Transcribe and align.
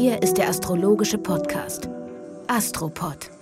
Hier 0.00 0.22
ist 0.22 0.34
der 0.34 0.48
astrologische 0.48 1.18
Podcast 1.18 1.88
Astropod. 2.46 3.32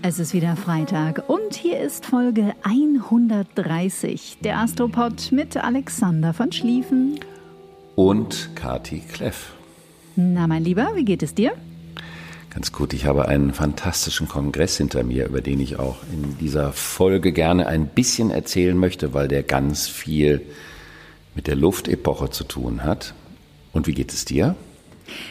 Es 0.00 0.18
ist 0.18 0.32
wieder 0.32 0.56
Freitag 0.56 1.28
und 1.28 1.54
hier 1.54 1.78
ist 1.78 2.06
Folge 2.06 2.54
130 2.62 4.38
der 4.42 4.56
Astropod 4.56 5.32
mit 5.32 5.58
Alexander 5.58 6.32
von 6.32 6.50
Schlieffen 6.50 7.20
und 7.94 8.52
Kati 8.54 9.00
Kleff. 9.00 9.52
Na, 10.16 10.46
mein 10.46 10.64
Lieber, 10.64 10.92
wie 10.94 11.04
geht 11.04 11.22
es 11.22 11.34
dir? 11.34 11.52
Ganz 12.48 12.72
gut, 12.72 12.94
ich 12.94 13.04
habe 13.04 13.28
einen 13.28 13.52
fantastischen 13.52 14.28
Kongress 14.28 14.78
hinter 14.78 15.04
mir, 15.04 15.26
über 15.26 15.42
den 15.42 15.60
ich 15.60 15.78
auch 15.78 15.98
in 16.10 16.38
dieser 16.38 16.72
Folge 16.72 17.32
gerne 17.32 17.66
ein 17.66 17.86
bisschen 17.86 18.30
erzählen 18.30 18.78
möchte, 18.78 19.12
weil 19.12 19.28
der 19.28 19.42
ganz 19.42 19.88
viel 19.88 20.40
mit 21.34 21.48
der 21.48 21.56
Luftepoche 21.56 22.30
zu 22.30 22.44
tun 22.44 22.82
hat. 22.82 23.12
Und 23.74 23.86
wie 23.86 23.94
geht 23.94 24.14
es 24.14 24.24
dir? 24.24 24.56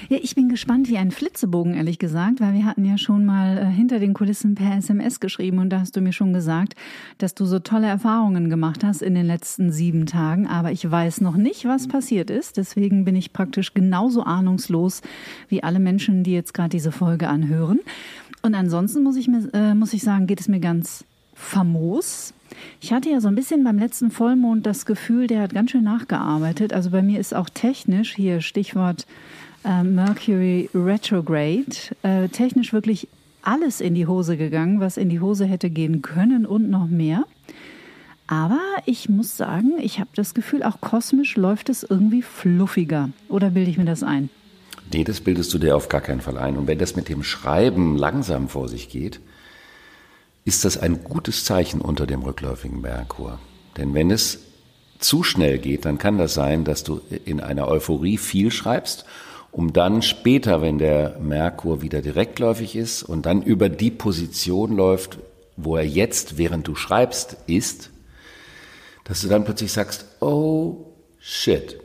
Ja, 0.10 0.18
ich 0.22 0.36
bin 0.36 0.50
gespannt 0.50 0.90
wie 0.90 0.98
ein 0.98 1.12
Flitzebogen, 1.12 1.74
ehrlich 1.74 2.00
gesagt, 2.00 2.42
weil 2.42 2.54
wir 2.54 2.66
hatten 2.66 2.86
ja 2.86 2.98
schon 2.98 3.26
mal 3.26 3.58
äh, 3.58 3.66
hinter 3.66 4.00
den 4.00 4.14
Kulissen 4.14 4.56
per 4.56 4.78
SMS 4.78 5.20
geschrieben 5.20 5.60
und 5.60 5.70
da 5.70 5.80
hast 5.80 5.96
du 5.96 6.02
mir 6.02 6.14
schon 6.14 6.34
gesagt, 6.34 6.76
dass 7.18 7.36
du 7.36 7.46
so 7.46 7.60
tolle 7.60 7.88
Erfahrungen 7.88 8.50
gemacht 8.50 8.84
hast 8.84 9.02
in 9.02 9.16
den 9.16 9.26
letzten 9.26 9.72
sieben 9.72 10.06
Tagen. 10.06 10.48
Aber 10.48 10.72
ich 10.72 10.90
weiß 10.90 11.22
noch 11.22 11.36
nicht, 11.36 11.66
was 11.66 11.88
passiert 11.88 12.30
ist. 12.30 12.58
Deswegen 12.58 13.06
bin 13.06 13.16
ich 13.16 13.34
praktisch 13.34 13.74
genauso 13.74 14.24
ahnungslos 14.24 15.02
wie 15.48 15.64
alle 15.64 15.80
Menschen, 15.80 16.24
die 16.24 16.34
jetzt 16.34 16.54
gerade 16.54 16.70
diese 16.70 16.92
Folge 16.92 17.28
anhören. 17.28 17.80
Und 18.42 18.56
ansonsten 18.56 19.04
muss 19.04 19.16
ich, 19.18 19.28
mir, 19.28 19.50
äh, 19.54 19.74
muss 19.74 19.94
ich 19.94 20.04
sagen, 20.04 20.28
geht 20.28 20.40
es 20.40 20.48
mir 20.48 20.60
ganz 20.60 21.04
famos. 21.34 22.34
Ich 22.82 22.94
hatte 22.94 23.10
ja 23.10 23.22
so 23.22 23.28
ein 23.28 23.36
bisschen 23.36 23.64
beim 23.64 23.80
letzten 23.80 24.12
Vollmond 24.12 24.66
das 24.66 24.86
Gefühl, 24.86 25.28
der 25.28 25.42
hat 25.42 25.54
ganz 25.54 25.72
schön 25.72 25.84
nachgearbeitet. 25.84 26.74
Also 26.74 26.90
bei 26.90 27.02
mir 27.02 27.20
ist 27.20 27.34
auch 27.34 27.50
technisch, 27.50 28.16
hier 28.16 28.42
Stichwort 28.42 29.06
Mercury 29.84 30.70
Retrograde, 30.74 31.76
äh, 32.04 32.28
technisch 32.30 32.74
wirklich 32.74 33.08
alles 33.42 33.82
in 33.82 33.96
die 33.96 34.08
Hose 34.08 34.38
gegangen, 34.38 34.80
was 34.80 34.98
in 34.98 35.10
die 35.10 35.20
Hose 35.20 35.46
hätte 35.46 35.70
gehen 35.70 36.02
können 36.02 36.46
und 36.46 36.70
noch 36.70 36.88
mehr. 36.88 37.26
Aber 38.28 38.60
ich 38.86 39.10
muss 39.10 39.38
sagen, 39.38 39.74
ich 39.80 40.00
habe 40.00 40.10
das 40.16 40.34
Gefühl, 40.34 40.62
auch 40.62 40.82
kosmisch 40.82 41.36
läuft 41.36 41.70
es 41.70 41.84
irgendwie 41.84 42.22
fluffiger. 42.22 43.10
Oder 43.28 43.50
bilde 43.50 43.72
ich 43.72 43.78
mir 43.78 43.86
das 43.86 44.04
ein? 44.04 44.30
Nee, 44.94 45.04
das 45.04 45.20
bildest 45.20 45.54
du 45.54 45.58
dir 45.58 45.76
auf 45.76 45.90
gar 45.90 46.02
keinen 46.02 46.22
Fall 46.22 46.38
ein. 46.38 46.58
Und 46.58 46.68
wenn 46.68 46.78
das 46.78 46.96
mit 46.96 47.10
dem 47.10 47.24
Schreiben 47.24 47.98
langsam 47.98 48.48
vor 48.50 48.68
sich 48.68 48.90
geht, 48.90 49.20
ist 50.46 50.66
das 50.66 50.78
ein 50.78 51.04
gutes 51.04 51.44
Zeichen 51.44 51.82
unter 51.82 52.08
dem 52.08 52.22
rückläufigen 52.22 52.82
Merkur. 52.82 53.40
Denn 53.78 53.94
wenn 53.94 54.12
es 54.12 54.40
zu 55.00 55.24
schnell 55.24 55.58
geht, 55.58 55.86
dann 55.86 55.98
kann 55.98 56.18
das 56.18 56.34
sein, 56.34 56.66
dass 56.66 56.84
du 56.84 57.02
in 57.26 57.40
einer 57.40 57.68
Euphorie 57.68 58.18
viel 58.18 58.52
schreibst, 58.52 59.06
um 59.52 59.74
dann 59.74 60.02
später, 60.02 60.62
wenn 60.62 60.78
der 60.78 61.18
Merkur 61.20 61.82
wieder 61.82 62.02
direktläufig 62.02 62.76
ist 62.76 63.04
und 63.04 63.26
dann 63.26 63.42
über 63.42 63.70
die 63.70 63.92
Position 63.92 64.76
läuft, 64.76 65.20
wo 65.58 65.76
er 65.76 65.86
jetzt, 65.86 66.38
während 66.38 66.68
du 66.68 66.76
schreibst, 66.76 67.38
ist, 67.48 67.90
dass 69.04 69.22
du 69.22 69.28
dann 69.28 69.44
plötzlich 69.44 69.72
sagst, 69.72 70.06
oh 70.22 70.86
shit, 71.20 71.80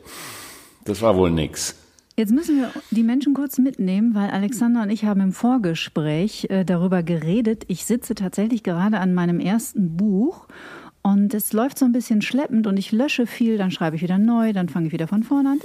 das 0.84 1.00
war 1.02 1.16
wohl 1.16 1.30
nix. 1.30 1.74
Jetzt 2.16 2.30
müssen 2.30 2.58
wir 2.58 2.70
die 2.92 3.02
Menschen 3.02 3.34
kurz 3.34 3.58
mitnehmen, 3.58 4.14
weil 4.14 4.30
Alexander 4.30 4.82
und 4.82 4.90
ich 4.90 5.04
haben 5.04 5.20
im 5.20 5.32
Vorgespräch 5.32 6.46
äh, 6.48 6.64
darüber 6.64 7.02
geredet. 7.02 7.64
Ich 7.66 7.86
sitze 7.86 8.14
tatsächlich 8.14 8.62
gerade 8.62 9.00
an 9.00 9.14
meinem 9.14 9.40
ersten 9.40 9.96
Buch 9.96 10.46
und 11.06 11.34
es 11.34 11.52
läuft 11.52 11.78
so 11.78 11.84
ein 11.84 11.92
bisschen 11.92 12.22
schleppend 12.22 12.66
und 12.66 12.78
ich 12.78 12.90
lösche 12.90 13.26
viel, 13.26 13.58
dann 13.58 13.70
schreibe 13.70 13.94
ich 13.94 14.00
wieder 14.00 14.16
neu, 14.16 14.54
dann 14.54 14.70
fange 14.70 14.86
ich 14.86 14.92
wieder 14.94 15.06
von 15.06 15.22
vorne 15.22 15.50
an. 15.50 15.60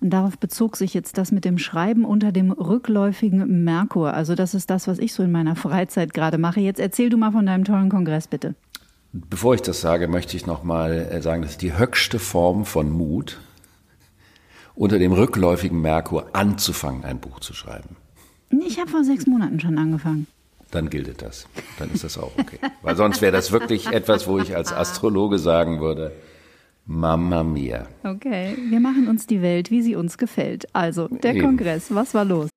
Und 0.00 0.10
darauf 0.10 0.36
bezog 0.36 0.76
sich 0.76 0.94
jetzt 0.94 1.16
das 1.16 1.30
mit 1.30 1.44
dem 1.44 1.58
Schreiben 1.58 2.04
unter 2.04 2.32
dem 2.32 2.50
rückläufigen 2.50 3.62
Merkur. 3.62 4.14
Also 4.14 4.34
das 4.34 4.54
ist 4.54 4.68
das, 4.68 4.88
was 4.88 4.98
ich 4.98 5.14
so 5.14 5.22
in 5.22 5.30
meiner 5.30 5.54
Freizeit 5.56 6.12
gerade 6.12 6.38
mache. 6.38 6.58
Jetzt 6.58 6.80
erzähl 6.80 7.08
du 7.08 7.18
mal 7.18 7.30
von 7.30 7.46
deinem 7.46 7.62
tollen 7.62 7.88
Kongress, 7.88 8.26
bitte. 8.26 8.56
Bevor 9.12 9.54
ich 9.54 9.62
das 9.62 9.80
sage, 9.80 10.08
möchte 10.08 10.36
ich 10.36 10.44
noch 10.44 10.64
mal 10.64 10.90
äh, 10.90 11.22
sagen, 11.22 11.42
das 11.42 11.52
ist 11.52 11.62
die 11.62 11.78
höchste 11.78 12.18
Form 12.18 12.64
von 12.64 12.90
Mut, 12.90 13.38
unter 14.74 14.98
dem 14.98 15.12
rückläufigen 15.12 15.80
Merkur 15.80 16.34
anzufangen, 16.34 17.04
ein 17.04 17.20
Buch 17.20 17.38
zu 17.38 17.54
schreiben? 17.54 17.94
Ich 18.66 18.80
habe 18.80 18.90
vor 18.90 19.04
sechs 19.04 19.28
Monaten 19.28 19.60
schon 19.60 19.78
angefangen. 19.78 20.26
Dann 20.72 20.88
gilt 20.88 21.22
das. 21.22 21.46
Dann 21.78 21.90
ist 21.92 22.02
das 22.02 22.18
auch 22.18 22.32
okay. 22.36 22.58
Weil 22.82 22.96
sonst 22.96 23.20
wäre 23.22 23.30
das 23.30 23.52
wirklich 23.52 23.86
etwas, 23.86 24.26
wo 24.26 24.38
ich 24.38 24.56
als 24.56 24.72
Astrologe 24.72 25.38
sagen 25.38 25.80
würde, 25.80 26.12
Mamma 26.86 27.44
mia. 27.44 27.86
Okay, 28.02 28.56
wir 28.70 28.80
machen 28.80 29.06
uns 29.06 29.26
die 29.26 29.42
Welt, 29.42 29.70
wie 29.70 29.82
sie 29.82 29.94
uns 29.94 30.18
gefällt. 30.18 30.66
Also, 30.74 31.08
der 31.08 31.34
Eben. 31.34 31.42
Kongress, 31.44 31.94
was 31.94 32.14
war 32.14 32.24
los? 32.24 32.48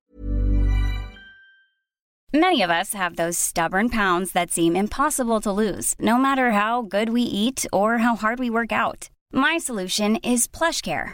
Many 2.34 2.64
of 2.64 2.70
us 2.70 2.94
have 2.94 3.16
those 3.16 3.38
stubborn 3.38 3.90
pounds 3.90 4.32
that 4.34 4.52
seem 4.52 4.76
impossible 4.76 5.40
to 5.42 5.52
lose, 5.52 5.94
no 6.00 6.18
matter 6.18 6.52
how 6.52 6.82
good 6.82 7.10
we 7.10 7.22
eat 7.22 7.66
or 7.72 8.00
how 8.00 8.16
hard 8.16 8.40
we 8.40 8.50
work 8.50 8.72
out. 8.72 9.10
My 9.32 9.58
solution 9.58 10.18
is 10.18 10.48
PlushCare. 10.48 11.14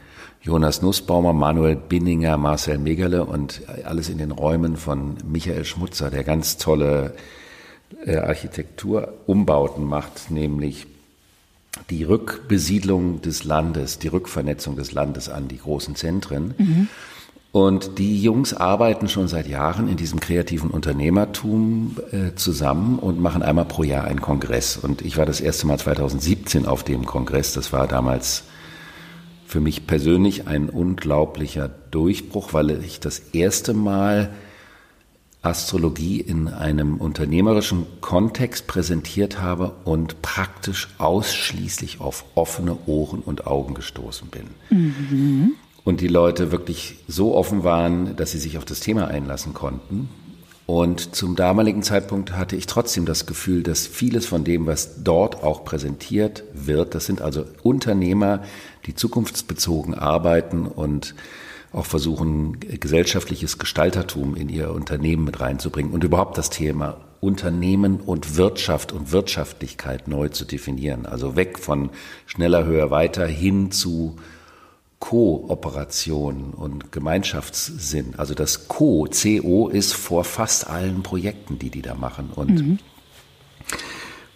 Jonas 0.43 0.81
Nussbaumer, 0.81 1.33
Manuel 1.33 1.75
Binninger, 1.75 2.35
Marcel 2.37 2.79
Megerle 2.79 3.25
und 3.25 3.61
alles 3.85 4.09
in 4.09 4.17
den 4.17 4.31
Räumen 4.31 4.75
von 4.75 5.17
Michael 5.23 5.65
Schmutzer, 5.65 6.09
der 6.09 6.23
ganz 6.23 6.57
tolle 6.57 7.13
äh, 8.05 8.17
Architekturumbauten 8.17 9.85
macht, 9.85 10.31
nämlich 10.31 10.87
die 11.89 12.03
Rückbesiedlung 12.03 13.21
des 13.21 13.43
Landes, 13.43 13.99
die 13.99 14.07
Rückvernetzung 14.07 14.75
des 14.75 14.91
Landes 14.93 15.29
an 15.29 15.47
die 15.47 15.59
großen 15.59 15.95
Zentren. 15.95 16.55
Mhm. 16.57 16.87
Und 17.51 17.99
die 17.99 18.21
Jungs 18.21 18.53
arbeiten 18.53 19.09
schon 19.09 19.27
seit 19.27 19.47
Jahren 19.47 19.89
in 19.89 19.97
diesem 19.97 20.21
kreativen 20.21 20.71
Unternehmertum 20.71 21.97
äh, 22.11 22.33
zusammen 22.35 22.97
und 22.97 23.19
machen 23.19 23.43
einmal 23.43 23.65
pro 23.65 23.83
Jahr 23.83 24.05
einen 24.05 24.21
Kongress. 24.21 24.77
Und 24.77 25.01
ich 25.01 25.17
war 25.17 25.25
das 25.25 25.41
erste 25.41 25.67
Mal 25.67 25.77
2017 25.77 26.65
auf 26.65 26.83
dem 26.83 27.05
Kongress. 27.05 27.53
Das 27.53 27.73
war 27.73 27.87
damals 27.87 28.43
für 29.51 29.59
mich 29.59 29.85
persönlich 29.85 30.47
ein 30.47 30.69
unglaublicher 30.69 31.67
Durchbruch, 31.67 32.53
weil 32.53 32.81
ich 32.85 33.01
das 33.01 33.19
erste 33.33 33.73
Mal 33.73 34.29
Astrologie 35.41 36.21
in 36.21 36.47
einem 36.47 36.95
unternehmerischen 36.99 37.85
Kontext 37.99 38.67
präsentiert 38.67 39.41
habe 39.41 39.73
und 39.83 40.21
praktisch 40.21 40.87
ausschließlich 40.99 41.99
auf 41.99 42.23
offene 42.33 42.77
Ohren 42.85 43.19
und 43.19 43.45
Augen 43.45 43.73
gestoßen 43.73 44.29
bin. 44.29 44.47
Mhm. 44.69 45.51
Und 45.83 45.99
die 45.99 46.07
Leute 46.07 46.53
wirklich 46.53 46.99
so 47.09 47.35
offen 47.35 47.65
waren, 47.65 48.15
dass 48.15 48.31
sie 48.31 48.39
sich 48.39 48.57
auf 48.57 48.63
das 48.63 48.79
Thema 48.79 49.09
einlassen 49.09 49.53
konnten. 49.53 50.07
Und 50.65 51.13
zum 51.13 51.35
damaligen 51.35 51.83
Zeitpunkt 51.83 52.31
hatte 52.37 52.55
ich 52.55 52.67
trotzdem 52.67 53.05
das 53.05 53.25
Gefühl, 53.25 53.63
dass 53.63 53.87
vieles 53.87 54.25
von 54.25 54.45
dem, 54.45 54.67
was 54.67 55.03
dort 55.03 55.43
auch 55.43 55.65
präsentiert 55.65 56.45
wird, 56.53 56.95
das 56.95 57.05
sind 57.07 57.21
also 57.21 57.43
Unternehmer, 57.61 58.43
die 58.85 58.95
zukunftsbezogen 58.95 59.93
arbeiten 59.93 60.65
und 60.65 61.15
auch 61.73 61.85
versuchen, 61.85 62.59
gesellschaftliches 62.59 63.57
Gestaltertum 63.57 64.35
in 64.35 64.49
ihr 64.49 64.71
Unternehmen 64.71 65.23
mit 65.23 65.39
reinzubringen 65.39 65.93
und 65.93 66.03
überhaupt 66.03 66.37
das 66.37 66.49
Thema 66.49 66.97
Unternehmen 67.21 68.01
und 68.01 68.35
Wirtschaft 68.35 68.91
und 68.91 69.11
Wirtschaftlichkeit 69.11 70.07
neu 70.07 70.29
zu 70.29 70.43
definieren. 70.43 71.05
Also 71.05 71.35
weg 71.35 71.59
von 71.59 71.91
schneller, 72.25 72.65
höher, 72.65 72.91
weiter 72.91 73.25
hin 73.25 73.71
zu 73.71 74.17
Kooperation 74.99 76.51
und 76.51 76.91
Gemeinschaftssinn. 76.91 78.15
Also 78.17 78.33
das 78.33 78.67
Co, 78.67 79.07
CO 79.09 79.67
ist 79.67 79.93
vor 79.93 80.23
fast 80.23 80.67
allen 80.67 81.03
Projekten, 81.03 81.57
die 81.57 81.69
die 81.69 81.81
da 81.81 81.95
machen. 81.95 82.29
Und 82.33 82.55
mhm. 82.55 82.79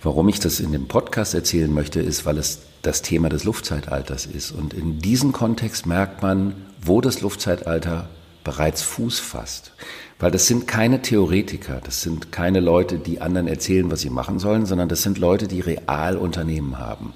Warum 0.05 0.29
ich 0.29 0.39
das 0.39 0.59
in 0.59 0.71
dem 0.71 0.87
Podcast 0.87 1.33
erzählen 1.33 1.73
möchte, 1.73 1.99
ist, 1.99 2.25
weil 2.25 2.37
es 2.37 2.59
das 2.83 3.01
Thema 3.01 3.27
des 3.27 3.43
Luftzeitalters 3.43 4.27
ist. 4.27 4.51
Und 4.51 4.73
in 4.73 4.99
diesem 4.99 5.31
Kontext 5.31 5.87
merkt 5.87 6.21
man, 6.21 6.53
wo 6.81 7.01
das 7.01 7.21
Luftzeitalter 7.21 8.07
bereits 8.43 8.83
Fuß 8.83 9.19
fasst. 9.19 9.71
Weil 10.19 10.31
das 10.31 10.45
sind 10.47 10.67
keine 10.67 11.01
Theoretiker, 11.01 11.81
das 11.83 12.01
sind 12.01 12.31
keine 12.31 12.59
Leute, 12.59 12.99
die 12.99 13.19
anderen 13.19 13.47
erzählen, 13.47 13.89
was 13.91 14.01
sie 14.01 14.11
machen 14.11 14.39
sollen, 14.39 14.65
sondern 14.65 14.87
das 14.87 15.01
sind 15.01 15.17
Leute, 15.17 15.47
die 15.47 15.59
real 15.59 16.15
Unternehmen 16.17 16.77
haben 16.77 17.13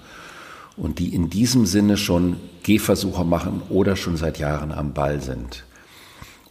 und 0.75 0.97
die 0.97 1.13
in 1.13 1.29
diesem 1.29 1.65
Sinne 1.65 1.95
schon 1.95 2.37
Gehversuche 2.63 3.23
machen 3.23 3.61
oder 3.69 3.95
schon 3.95 4.17
seit 4.17 4.39
Jahren 4.39 4.71
am 4.71 4.93
Ball 4.93 5.21
sind. 5.21 5.63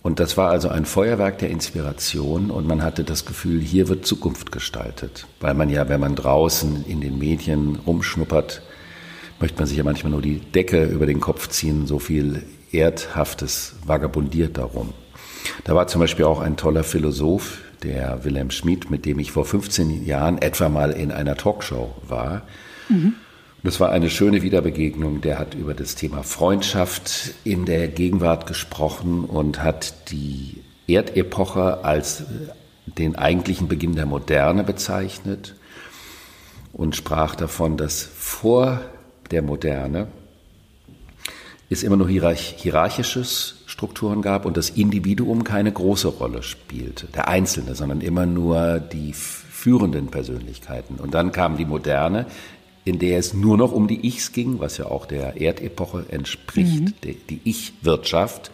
Und 0.02 0.20
das 0.20 0.36
war 0.36 0.50
also 0.50 0.68
ein 0.68 0.84
Feuerwerk 0.84 1.38
der 1.38 1.50
Inspiration 1.50 2.50
und 2.50 2.66
man 2.66 2.82
hatte 2.82 3.04
das 3.04 3.24
Gefühl, 3.24 3.60
hier 3.60 3.88
wird 3.88 4.06
Zukunft 4.06 4.52
gestaltet. 4.52 5.26
Weil 5.40 5.54
man 5.54 5.68
ja, 5.68 5.88
wenn 5.88 6.00
man 6.00 6.14
draußen 6.14 6.84
in 6.86 7.00
den 7.00 7.18
Medien 7.18 7.80
rumschnuppert, 7.86 8.62
möchte 9.40 9.58
man 9.58 9.66
sich 9.66 9.76
ja 9.76 9.84
manchmal 9.84 10.12
nur 10.12 10.22
die 10.22 10.38
Decke 10.40 10.84
über 10.84 11.06
den 11.06 11.20
Kopf 11.20 11.48
ziehen, 11.48 11.86
so 11.86 11.98
viel 11.98 12.44
Erdhaftes 12.70 13.74
vagabundiert 13.84 14.56
darum. 14.58 14.92
Da 15.64 15.74
war 15.74 15.86
zum 15.86 16.00
Beispiel 16.00 16.24
auch 16.24 16.40
ein 16.40 16.56
toller 16.56 16.84
Philosoph, 16.84 17.58
der 17.82 18.24
Wilhelm 18.24 18.50
Schmid, 18.50 18.90
mit 18.90 19.04
dem 19.04 19.18
ich 19.18 19.32
vor 19.32 19.44
15 19.44 20.04
Jahren 20.04 20.38
etwa 20.38 20.68
mal 20.68 20.90
in 20.90 21.12
einer 21.12 21.36
Talkshow 21.36 21.94
war. 22.06 22.42
Mhm. 22.88 23.14
Das 23.64 23.80
war 23.80 23.90
eine 23.90 24.08
schöne 24.08 24.42
Wiederbegegnung. 24.42 25.20
Der 25.20 25.38
hat 25.38 25.54
über 25.54 25.74
das 25.74 25.96
Thema 25.96 26.22
Freundschaft 26.22 27.34
in 27.44 27.64
der 27.64 27.88
Gegenwart 27.88 28.46
gesprochen 28.46 29.24
und 29.24 29.62
hat 29.62 30.10
die 30.10 30.62
Erdepoche 30.86 31.84
als 31.84 32.22
den 32.86 33.16
eigentlichen 33.16 33.68
Beginn 33.68 33.96
der 33.96 34.06
Moderne 34.06 34.62
bezeichnet 34.62 35.56
und 36.72 36.94
sprach 36.94 37.34
davon, 37.34 37.76
dass 37.76 38.02
vor 38.02 38.80
der 39.30 39.42
Moderne 39.42 40.06
es 41.68 41.82
immer 41.82 41.96
nur 41.96 42.08
hierarchische 42.08 43.24
Strukturen 43.24 44.22
gab 44.22 44.46
und 44.46 44.56
das 44.56 44.70
Individuum 44.70 45.44
keine 45.44 45.70
große 45.70 46.08
Rolle 46.08 46.42
spielte, 46.42 47.06
der 47.08 47.28
Einzelne, 47.28 47.74
sondern 47.74 48.00
immer 48.00 48.24
nur 48.24 48.80
die 48.80 49.12
führenden 49.12 50.06
Persönlichkeiten. 50.06 50.96
Und 50.96 51.12
dann 51.12 51.32
kam 51.32 51.58
die 51.58 51.66
Moderne, 51.66 52.26
in 52.84 52.98
der 52.98 53.18
es 53.18 53.34
nur 53.34 53.56
noch 53.56 53.72
um 53.72 53.88
die 53.88 54.06
Ichs 54.06 54.32
ging, 54.32 54.60
was 54.60 54.78
ja 54.78 54.86
auch 54.86 55.06
der 55.06 55.40
Erdepoche 55.40 56.06
entspricht, 56.08 56.80
mhm. 56.80 56.94
die, 57.04 57.14
die 57.14 57.40
Ich-Wirtschaft. 57.44 58.50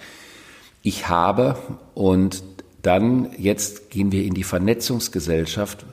Ich 0.82 1.08
habe 1.08 1.56
und 1.94 2.42
dann 2.82 3.30
jetzt 3.38 3.90
gehen 3.90 4.12
wir 4.12 4.24
in 4.24 4.34
die 4.34 4.44
Vernetzungsgesellschaft, 4.44 5.86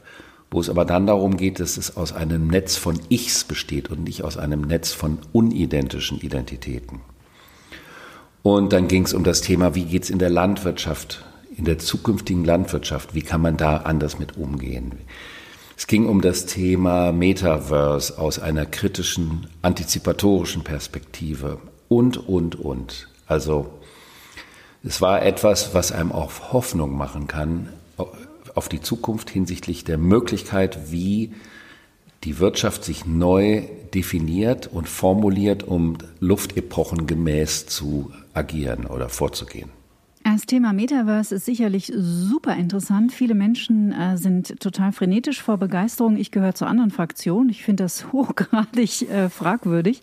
wo 0.50 0.60
es 0.60 0.70
aber 0.70 0.84
dann 0.84 1.08
darum 1.08 1.38
geht, 1.38 1.62
dass 1.62 1.78
es 1.78 1.96
aus 1.96 2.12
einem 2.12 2.48
Netz 2.48 2.76
von 2.76 3.00
Ichs 3.10 3.46
besteht 3.46 3.90
und 3.90 4.04
nicht 4.04 4.24
aus 4.24 4.38
einem 4.38 4.62
Netz 4.62 4.92
von 4.92 5.20
unidentischen 5.32 6.20
Identitäten. 6.20 7.00
Und 8.44 8.74
dann 8.74 8.88
ging 8.88 9.06
es 9.06 9.14
um 9.14 9.24
das 9.24 9.42
Thema, 9.42 9.76
wie 9.76 9.86
geht 9.86 10.04
es 10.04 10.10
in 10.10 10.20
der 10.20 10.30
Landwirtschaft, 10.30 11.24
in 11.56 11.64
der 11.64 11.80
zukünftigen 11.80 12.44
Landwirtschaft, 12.44 13.16
wie 13.16 13.22
kann 13.22 13.42
man 13.42 13.56
da 13.56 13.78
anders 13.78 14.20
mit 14.20 14.36
umgehen? 14.38 14.94
Es 15.82 15.88
ging 15.88 16.06
um 16.06 16.22
das 16.22 16.46
Thema 16.46 17.12
Metaverse 17.12 18.20
aus 18.20 18.38
einer 18.38 18.68
kritischen, 18.68 19.48
antizipatorischen 19.64 20.64
Perspektive 20.64 21.58
und, 21.90 22.18
und, 22.30 22.54
und. 22.54 23.08
Also 23.26 23.68
es 24.84 25.02
war 25.02 25.24
etwas, 25.24 25.74
was 25.74 25.92
einem 25.92 26.12
auch 26.12 26.54
Hoffnung 26.54 26.96
machen 26.96 27.28
kann 27.28 27.70
auf 28.54 28.70
die 28.70 28.82
Zukunft 28.82 29.32
hinsichtlich 29.32 29.84
der 29.84 29.98
Möglichkeit, 29.98 30.92
wie 30.92 31.34
die 32.26 32.38
Wirtschaft 32.38 32.84
sich 32.84 33.08
neu 33.08 33.64
definiert 33.92 34.68
und 34.68 34.88
formuliert, 34.88 35.64
um 35.64 35.98
Luftepochen 36.20 37.08
gemäß 37.08 37.66
zu 37.66 38.12
agieren 38.36 38.86
oder 38.86 39.10
vorzugehen. 39.10 39.81
Das 40.24 40.46
Thema 40.46 40.74
Metaverse 40.74 41.36
ist 41.36 41.46
sicherlich 41.46 41.92
super 41.96 42.56
interessant. 42.56 43.12
Viele 43.12 43.36
Menschen 43.36 43.92
äh, 43.92 44.18
sind 44.18 44.60
total 44.60 44.92
frenetisch 44.92 45.42
vor 45.42 45.58
Begeisterung. 45.58 46.18
Ich 46.18 46.32
gehöre 46.32 46.56
zur 46.56 46.68
anderen 46.68 46.92
Fraktion. 46.92 47.50
Ich 47.50 47.64
finde 47.64 47.84
das 47.84 48.12
hochgradig 48.12 49.10
äh, 49.10 49.30
fragwürdig. 49.30 50.02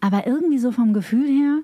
Aber 0.00 0.26
irgendwie 0.26 0.58
so 0.58 0.70
vom 0.70 0.92
Gefühl 0.92 1.26
her, 1.26 1.60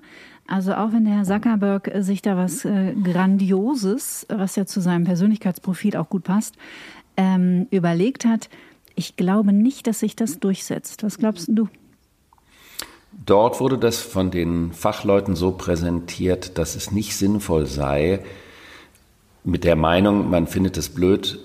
also 0.47 0.73
auch 0.73 0.91
wenn 0.93 1.05
der 1.05 1.15
Herr 1.15 1.23
Zuckerberg 1.23 1.93
äh, 1.93 2.03
sich 2.03 2.21
da 2.21 2.35
was 2.35 2.65
äh, 2.65 2.93
Grandioses, 3.01 4.25
was 4.29 4.55
ja 4.55 4.65
zu 4.65 4.81
seinem 4.81 5.05
Persönlichkeitsprofil 5.05 5.95
auch 5.95 6.09
gut 6.09 6.23
passt, 6.23 6.55
ähm, 7.17 7.67
überlegt 7.71 8.25
hat, 8.25 8.49
ich 8.95 9.15
glaube 9.15 9.53
nicht, 9.53 9.87
dass 9.87 9.99
sich 9.99 10.15
das 10.15 10.39
durchsetzt. 10.39 11.03
Was 11.03 11.17
glaubst 11.17 11.47
du? 11.49 11.69
Dort 13.11 13.59
wurde 13.59 13.77
das 13.77 13.99
von 13.99 14.31
den 14.31 14.71
Fachleuten 14.73 15.35
so 15.35 15.51
präsentiert, 15.51 16.57
dass 16.57 16.75
es 16.75 16.91
nicht 16.91 17.15
sinnvoll 17.15 17.65
sei, 17.65 18.21
mit 19.43 19.63
der 19.63 19.75
Meinung, 19.75 20.29
man 20.29 20.47
findet 20.47 20.77
es 20.77 20.89
blöd, 20.89 21.39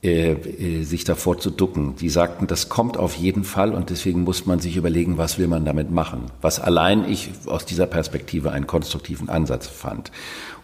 äh, 0.00 0.32
äh, 0.32 0.82
sich 0.84 1.02
davor 1.02 1.38
zu 1.38 1.50
ducken. 1.50 1.96
Die 1.96 2.08
sagten, 2.08 2.46
das 2.46 2.68
kommt 2.68 2.96
auf 2.96 3.16
jeden 3.16 3.42
Fall 3.42 3.74
und 3.74 3.90
deswegen 3.90 4.22
muss 4.22 4.46
man 4.46 4.60
sich 4.60 4.76
überlegen, 4.76 5.18
was 5.18 5.38
will 5.38 5.48
man 5.48 5.64
damit 5.64 5.90
machen. 5.90 6.26
Was 6.40 6.60
allein 6.60 7.08
ich 7.08 7.30
aus 7.46 7.64
dieser 7.64 7.86
Perspektive 7.86 8.52
einen 8.52 8.68
konstruktiven 8.68 9.28
Ansatz 9.28 9.66
fand. 9.66 10.12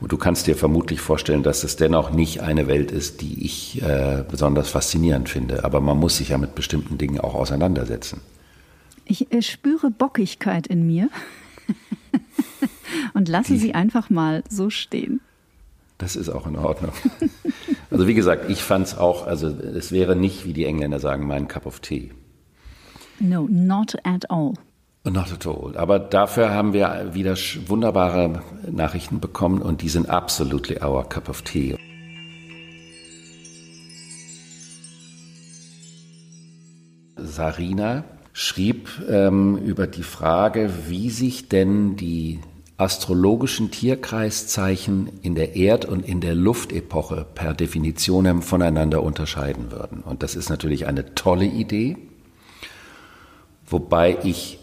Und 0.00 0.12
du 0.12 0.18
kannst 0.18 0.46
dir 0.46 0.54
vermutlich 0.54 1.00
vorstellen, 1.00 1.42
dass 1.42 1.64
es 1.64 1.74
dennoch 1.74 2.12
nicht 2.12 2.42
eine 2.42 2.68
Welt 2.68 2.92
ist, 2.92 3.22
die 3.22 3.44
ich 3.44 3.82
äh, 3.82 4.22
besonders 4.28 4.68
faszinierend 4.68 5.28
finde. 5.28 5.64
Aber 5.64 5.80
man 5.80 5.98
muss 5.98 6.18
sich 6.18 6.28
ja 6.28 6.38
mit 6.38 6.54
bestimmten 6.54 6.98
Dingen 6.98 7.18
auch 7.18 7.34
auseinandersetzen. 7.34 8.20
Ich 9.04 9.32
äh, 9.32 9.42
spüre 9.42 9.90
Bockigkeit 9.90 10.66
in 10.66 10.86
mir 10.86 11.08
und 13.14 13.28
lasse 13.28 13.54
Die, 13.54 13.58
sie 13.58 13.74
einfach 13.74 14.10
mal 14.10 14.42
so 14.48 14.70
stehen. 14.70 15.20
Das 15.98 16.16
ist 16.16 16.28
auch 16.28 16.46
in 16.46 16.56
Ordnung. 16.56 16.92
Also 17.90 18.08
wie 18.08 18.14
gesagt, 18.14 18.50
ich 18.50 18.62
fand 18.62 18.88
es 18.88 18.98
auch, 18.98 19.26
also 19.26 19.48
es 19.48 19.92
wäre 19.92 20.16
nicht, 20.16 20.44
wie 20.44 20.52
die 20.52 20.64
Engländer 20.64 20.98
sagen, 20.98 21.26
mein 21.26 21.46
Cup 21.46 21.66
of 21.66 21.80
Tea. 21.80 22.10
No, 23.20 23.46
not 23.48 23.94
at 24.04 24.30
all. 24.30 24.54
Not 25.04 25.32
at 25.32 25.46
all. 25.46 25.76
Aber 25.76 25.98
dafür 25.98 26.50
haben 26.50 26.72
wir 26.72 27.10
wieder 27.12 27.36
wunderbare 27.66 28.42
Nachrichten 28.70 29.20
bekommen 29.20 29.60
und 29.60 29.82
die 29.82 29.90
sind 29.90 30.08
absolutely 30.08 30.82
our 30.82 31.06
cup 31.08 31.28
of 31.28 31.42
tea. 31.42 31.76
Sarina 37.16 38.04
schrieb 38.34 38.88
ähm, 39.08 39.56
über 39.56 39.86
die 39.86 40.02
Frage, 40.02 40.68
wie 40.88 41.08
sich 41.08 41.48
denn 41.48 41.96
die 41.96 42.40
astrologischen 42.76 43.70
Tierkreiszeichen 43.70 45.08
in 45.22 45.36
der 45.36 45.54
Erd- 45.54 45.84
und 45.84 46.04
in 46.04 46.20
der 46.20 46.34
Luftepoche 46.34 47.24
per 47.34 47.54
Definition 47.54 48.42
voneinander 48.42 49.04
unterscheiden 49.04 49.70
würden. 49.70 50.00
Und 50.00 50.24
das 50.24 50.34
ist 50.34 50.50
natürlich 50.50 50.86
eine 50.86 51.14
tolle 51.14 51.44
Idee, 51.44 51.96
wobei 53.68 54.18
ich 54.24 54.58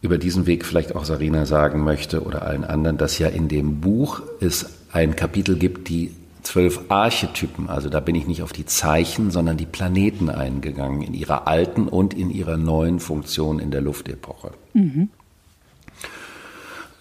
über 0.00 0.16
diesen 0.16 0.46
Weg 0.46 0.64
vielleicht 0.64 0.94
auch 0.94 1.04
Sarina 1.04 1.44
sagen 1.44 1.82
möchte 1.82 2.22
oder 2.22 2.42
allen 2.42 2.64
anderen, 2.64 2.98
dass 2.98 3.18
ja 3.18 3.26
in 3.26 3.48
dem 3.48 3.80
Buch 3.80 4.22
es 4.40 4.66
ein 4.92 5.16
Kapitel 5.16 5.56
gibt, 5.56 5.88
die 5.88 6.12
zwölf 6.48 6.80
Archetypen. 6.88 7.68
Also 7.68 7.90
da 7.90 8.00
bin 8.00 8.14
ich 8.14 8.26
nicht 8.26 8.42
auf 8.42 8.54
die 8.54 8.64
Zeichen, 8.64 9.30
sondern 9.30 9.58
die 9.58 9.66
Planeten 9.66 10.30
eingegangen, 10.30 11.02
in 11.02 11.12
ihrer 11.12 11.46
alten 11.46 11.88
und 11.88 12.14
in 12.14 12.30
ihrer 12.30 12.56
neuen 12.56 13.00
Funktion 13.00 13.58
in 13.58 13.70
der 13.70 13.82
Luftepoche. 13.82 14.52
Mhm. 14.72 15.10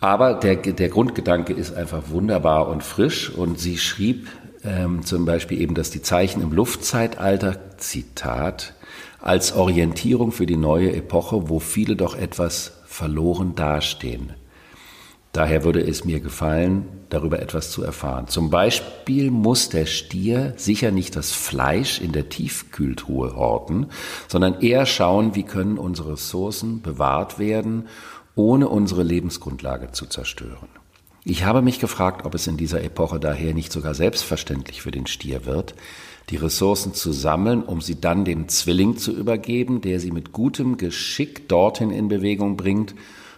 Aber 0.01 0.33
der, 0.33 0.57
der 0.57 0.89
Grundgedanke 0.89 1.53
ist 1.53 1.73
einfach 1.73 2.09
wunderbar 2.09 2.67
und 2.67 2.83
frisch 2.83 3.29
und 3.29 3.57
sie 3.57 3.77
schrieb 3.77 4.27
ähm, 4.65 5.05
zum 5.05 5.25
Beispiel 5.25 5.61
eben, 5.61 5.75
dass 5.75 5.91
die 5.91 6.01
Zeichen 6.01 6.41
im 6.41 6.51
Luftzeitalter, 6.51 7.77
Zitat, 7.77 8.73
als 9.21 9.53
Orientierung 9.53 10.33
für 10.33 10.45
die 10.45 10.57
neue 10.57 10.93
Epoche, 10.93 11.49
wo 11.49 11.59
viele 11.59 11.95
doch 11.95 12.15
etwas 12.15 12.73
verloren 12.85 13.55
dastehen. 13.55 14.33
Daher 15.33 15.63
würde 15.63 15.81
es 15.81 16.03
mir 16.03 16.19
gefallen, 16.19 16.85
darüber 17.09 17.41
etwas 17.41 17.71
zu 17.71 17.83
erfahren. 17.83 18.27
Zum 18.27 18.49
Beispiel 18.49 19.29
muss 19.29 19.69
der 19.69 19.85
Stier 19.85 20.53
sicher 20.57 20.91
nicht 20.91 21.15
das 21.15 21.31
Fleisch 21.31 22.01
in 22.01 22.11
der 22.11 22.29
Tiefkühltruhe 22.29 23.35
horten, 23.35 23.87
sondern 24.27 24.61
eher 24.61 24.85
schauen, 24.85 25.35
wie 25.35 25.43
können 25.43 25.77
unsere 25.77 26.13
Ressourcen 26.13 26.81
bewahrt 26.81 27.39
werden, 27.39 27.87
ohne 28.35 28.67
unsere 28.69 29.03
Lebensgrundlage 29.03 29.91
zu 29.91 30.05
zerstören. 30.05 30.69
Ich 31.23 31.43
habe 31.43 31.61
mich 31.61 31.79
gefragt, 31.79 32.25
ob 32.25 32.35
es 32.35 32.47
in 32.47 32.55
dieser 32.55 32.81
Epoche 32.83 33.19
daher 33.19 33.53
nicht 33.53 33.73
sogar 33.73 33.93
selbstverständlich 33.93 34.81
für 34.81 34.91
den 34.91 35.07
Stier 35.07 35.45
wird, 35.45 35.75
die 36.29 36.37
Ressourcen 36.37 36.93
zu 36.93 37.11
sammeln, 37.11 37.63
um 37.63 37.81
sie 37.81 37.99
dann 37.99 38.25
dem 38.25 38.47
Zwilling 38.47 38.97
zu 38.97 39.11
übergeben, 39.11 39.81
der 39.81 39.99
sie 39.99 40.11
mit 40.11 40.31
gutem 40.31 40.77
Geschick 40.77 41.49
dorthin 41.49 41.91
in 41.91 42.07
Bewegung 42.07 42.55
bringt, 42.55 42.95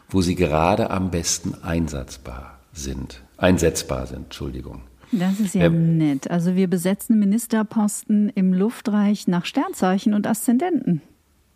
wo 0.10 0.22
sie 0.22 0.36
gerade 0.36 0.90
am 0.90 1.12
besten 1.12 1.56
einsatzbar 1.64 2.60
sind, 2.74 3.22
einsetzbar 3.38 4.08
sind, 4.08 4.26
Entschuldigung. 4.26 4.82
Das 5.12 5.40
ist 5.40 5.56
ja 5.56 5.66
ähm, 5.66 5.98
nett. 5.98 6.30
Also 6.30 6.56
wir 6.56 6.70
besetzen 6.70 7.18
Ministerposten 7.20 8.30
im 8.30 8.54
Luftreich 8.54 9.28
nach 9.28 9.46
Sternzeichen 9.46 10.14
und 10.14 10.28
Aszendenten. 10.28 11.02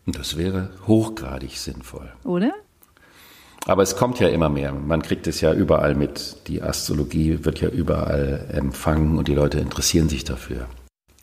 Das 0.05 0.37
wäre 0.37 0.71
hochgradig 0.87 1.57
sinnvoll. 1.57 2.11
Oder? 2.23 2.51
Aber 3.65 3.83
es 3.83 3.95
kommt 3.95 4.19
ja 4.19 4.27
immer 4.27 4.49
mehr. 4.49 4.73
Man 4.73 5.01
kriegt 5.01 5.27
es 5.27 5.39
ja 5.39 5.53
überall 5.53 5.95
mit. 5.95 6.47
Die 6.47 6.61
Astrologie 6.61 7.45
wird 7.45 7.61
ja 7.61 7.69
überall 7.69 8.49
empfangen 8.51 9.17
und 9.17 9.27
die 9.27 9.35
Leute 9.35 9.59
interessieren 9.59 10.09
sich 10.09 10.25
dafür. 10.25 10.67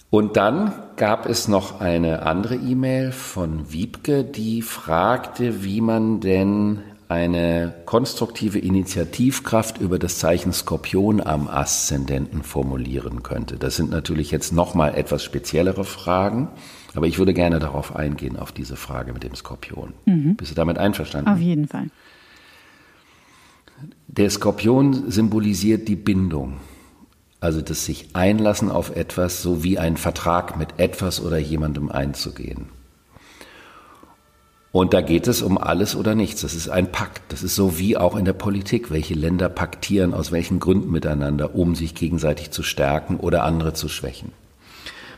Und 0.09 0.37
dann 0.37 0.73
gab 0.97 1.27
es 1.27 1.47
noch 1.47 1.81
eine 1.81 2.23
andere 2.23 2.57
E-Mail 2.57 3.13
von 3.13 3.73
Wiebke, 3.73 4.25
die 4.25 4.63
fragte, 4.63 5.63
wie 5.63 5.81
man 5.81 6.21
denn 6.21 6.81
eine 7.11 7.75
konstruktive 7.87 8.61
Initiativkraft 8.61 9.79
über 9.79 9.99
das 9.99 10.19
Zeichen 10.19 10.53
Skorpion 10.53 11.21
am 11.21 11.49
Aszendenten 11.49 12.45
formulieren 12.45 13.25
könnte. 13.25 13.57
Das 13.57 13.75
sind 13.75 13.91
natürlich 13.91 14.31
jetzt 14.31 14.53
nochmal 14.53 14.95
etwas 14.95 15.25
speziellere 15.25 15.85
Fragen, 15.85 16.49
aber 16.95 17.09
ich 17.09 17.19
würde 17.19 17.35
gerne 17.35 17.59
darauf 17.59 17.97
eingehen, 17.97 18.37
auf 18.37 18.53
diese 18.53 18.77
Frage 18.77 19.13
mit 19.13 19.25
dem 19.25 19.35
Skorpion. 19.35 19.93
Mhm. 20.07 20.37
Bist 20.37 20.53
du 20.53 20.55
damit 20.55 20.79
einverstanden? 20.79 21.29
Auf 21.29 21.41
jeden 21.41 21.67
Fall. 21.67 21.89
Der 24.07 24.31
Skorpion 24.31 25.11
symbolisiert 25.11 25.89
die 25.89 25.97
Bindung. 25.97 26.59
Also 27.41 27.61
das 27.61 27.87
sich 27.87 28.15
einlassen 28.15 28.71
auf 28.71 28.95
etwas, 28.95 29.43
so 29.43 29.65
wie 29.65 29.81
ein 29.81 29.97
Vertrag 29.97 30.57
mit 30.57 30.79
etwas 30.79 31.21
oder 31.21 31.39
jemandem 31.39 31.91
einzugehen. 31.91 32.69
Und 34.73 34.95
da 34.95 35.01
geht 35.01 35.27
es 35.27 35.43
um 35.43 35.59
alles 35.59 35.97
oder 35.97 36.15
nichts. 36.15 36.43
Das 36.43 36.55
ist 36.55 36.69
ein 36.69 36.93
Pakt. 36.93 37.23
Das 37.33 37.43
ist 37.43 37.57
so 37.57 37.79
wie 37.79 37.97
auch 37.97 38.15
in 38.15 38.25
der 38.25 38.35
Politik. 38.35 38.91
Welche 38.91 39.15
Länder 39.15 39.49
paktieren 39.49 40.15
aus 40.15 40.31
welchen 40.31 40.61
Gründen 40.61 40.93
miteinander, 40.93 41.57
um 41.57 41.75
sich 41.75 41.95
gegenseitig 41.95 42.53
zu 42.53 42.63
stärken 42.63 43.17
oder 43.17 43.43
andere 43.43 43.73
zu 43.75 43.89
schwächen. 43.89 44.33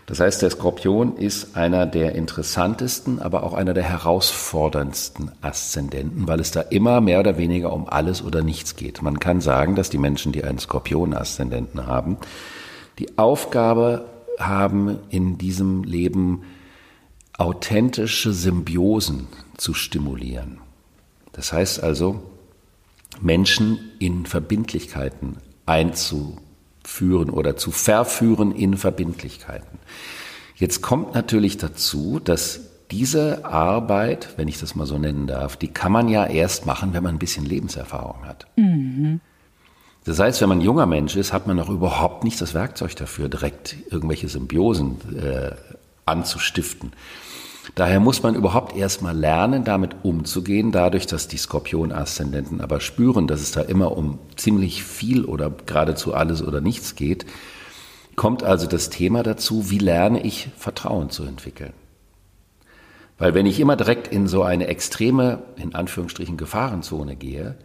Das 0.07 0.21
heißt, 0.21 0.43
der 0.43 0.51
Skorpion 0.51 1.17
ist 1.17 1.57
einer 1.57 1.87
der 1.87 2.15
interessantesten, 2.15 3.21
aber 3.21 3.45
auch 3.45 3.53
einer 3.53 3.73
der 3.73 3.85
herausforderndsten 3.85 5.31
Aszendenten, 5.43 6.27
weil 6.27 6.41
es 6.41 6.51
da 6.51 6.61
immer 6.61 7.01
mehr 7.01 7.21
oder 7.21 7.39
weniger 7.39 7.73
um 7.73 7.89
alles 7.89 8.23
oder 8.23 8.43
nichts 8.43 8.75
geht. 8.75 9.01
Man 9.01 9.21
kann 9.21 9.41
sagen, 9.41 9.77
dass 9.77 9.91
die 9.91 9.99
Menschen, 9.99 10.33
die 10.33 10.43
einen 10.43 10.59
Skorpion-Aszendenten 10.59 11.87
haben, 11.87 12.17
die 12.99 13.17
Aufgabe 13.17 14.07
haben, 14.39 14.99
in 15.09 15.39
diesem 15.39 15.85
Leben 15.85 16.43
authentische 17.39 18.33
Symbiosen 18.33 19.29
zu 19.63 19.75
stimulieren. 19.75 20.59
Das 21.31 21.53
heißt 21.53 21.85
also, 21.85 22.21
Menschen 23.21 23.79
in 24.01 24.27
Verbindlichkeiten 24.27 25.37
einzuführen 25.67 27.31
oder 27.31 27.57
zu 27.57 27.71
verführen 27.71 28.51
in 28.51 28.77
Verbindlichkeiten. 28.77 29.79
Jetzt 30.57 30.83
kommt 30.83 31.15
natürlich 31.15 31.59
dazu, 31.59 32.19
dass 32.19 32.61
diese 32.91 33.45
Arbeit, 33.45 34.31
wenn 34.37 34.49
ich 34.49 34.59
das 34.59 34.75
mal 34.75 34.85
so 34.85 34.99
nennen 34.99 35.29
darf, 35.29 35.57
die 35.57 35.69
kann 35.69 35.93
man 35.93 36.09
ja 36.09 36.27
erst 36.27 36.67
machen, 36.67 36.93
wenn 36.93 37.05
man 37.05 37.15
ein 37.15 37.21
bisschen 37.21 37.47
Lebenserfahrung 37.47 38.27
hat. 38.27 38.49
Mhm. 38.57 39.21
Das 40.05 40.19
heißt, 40.19 40.41
wenn 40.41 40.49
man 40.49 40.59
ein 40.59 40.63
junger 40.65 40.87
Mensch 40.87 41.15
ist, 41.15 41.33
hat 41.33 41.47
man 41.47 41.57
noch 41.57 41.71
überhaupt 41.71 42.25
nicht 42.25 42.41
das 42.41 42.53
Werkzeug 42.53 42.97
dafür, 42.97 43.29
direkt 43.29 43.77
irgendwelche 43.91 44.29
Symbiosen 44.29 44.97
äh, 45.17 45.53
anzustiften. 46.05 46.93
Daher 47.75 48.01
muss 48.01 48.23
man 48.23 48.35
überhaupt 48.35 48.77
erstmal 48.77 49.17
lernen, 49.17 49.65
damit 49.65 49.97
umzugehen, 50.03 50.73
dadurch, 50.73 51.07
dass 51.07 51.29
die 51.29 51.37
Skorpion-Aszendenten 51.37 52.61
aber 52.61 52.81
spüren, 52.81 53.27
dass 53.27 53.41
es 53.41 53.53
da 53.53 53.61
immer 53.61 53.97
um 53.97 54.19
ziemlich 54.37 54.83
viel 54.83 55.25
oder 55.25 55.51
geradezu 55.51 56.13
alles 56.13 56.43
oder 56.43 56.61
nichts 56.61 56.97
geht, 56.97 57.25
kommt 58.17 58.43
also 58.43 58.67
das 58.67 58.91
Thema 58.91 59.23
dazu, 59.23 59.71
wie 59.71 59.79
lerne 59.79 60.23
ich 60.25 60.49
Vertrauen 60.59 61.11
zu 61.11 61.25
entwickeln. 61.25 61.73
Weil 63.17 63.35
wenn 63.35 63.47
ich 63.47 63.61
immer 63.61 63.77
direkt 63.77 64.09
in 64.09 64.27
so 64.27 64.43
eine 64.43 64.67
extreme, 64.67 65.45
in 65.57 65.75
Anführungsstrichen, 65.75 66.37
Gefahrenzone 66.37 67.15
gehe, 67.15 67.57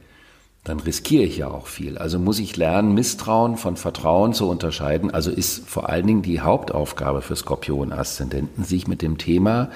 dann 0.68 0.80
riskiere 0.80 1.24
ich 1.24 1.38
ja 1.38 1.50
auch 1.50 1.68
viel. 1.68 1.98
Also 1.98 2.20
muss 2.20 2.40
ich 2.40 2.58
lernen, 2.58 2.94
Misstrauen 2.94 3.56
von 3.56 3.78
Vertrauen 3.78 4.34
zu 4.34 4.50
unterscheiden. 4.50 5.12
Also 5.12 5.32
ist 5.32 5.68
vor 5.68 5.90
allen 5.90 6.06
Dingen 6.06 6.22
die 6.24 6.42
Hauptaufgabe 6.42 7.22
für 7.22 7.36
Skorpion-Aszendenten, 7.36 8.64
sich 8.66 8.88
mit 8.88 9.02
dem 9.02 9.18
Thema 9.18 9.70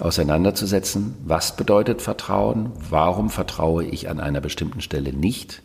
auseinanderzusetzen. 0.00 1.16
Was 1.24 1.56
bedeutet 1.56 2.00
Vertrauen? 2.00 2.72
Warum 2.88 3.28
vertraue 3.28 3.84
ich 3.84 4.08
an 4.08 4.20
einer 4.20 4.40
bestimmten 4.40 4.80
Stelle 4.80 5.12
nicht? 5.12 5.62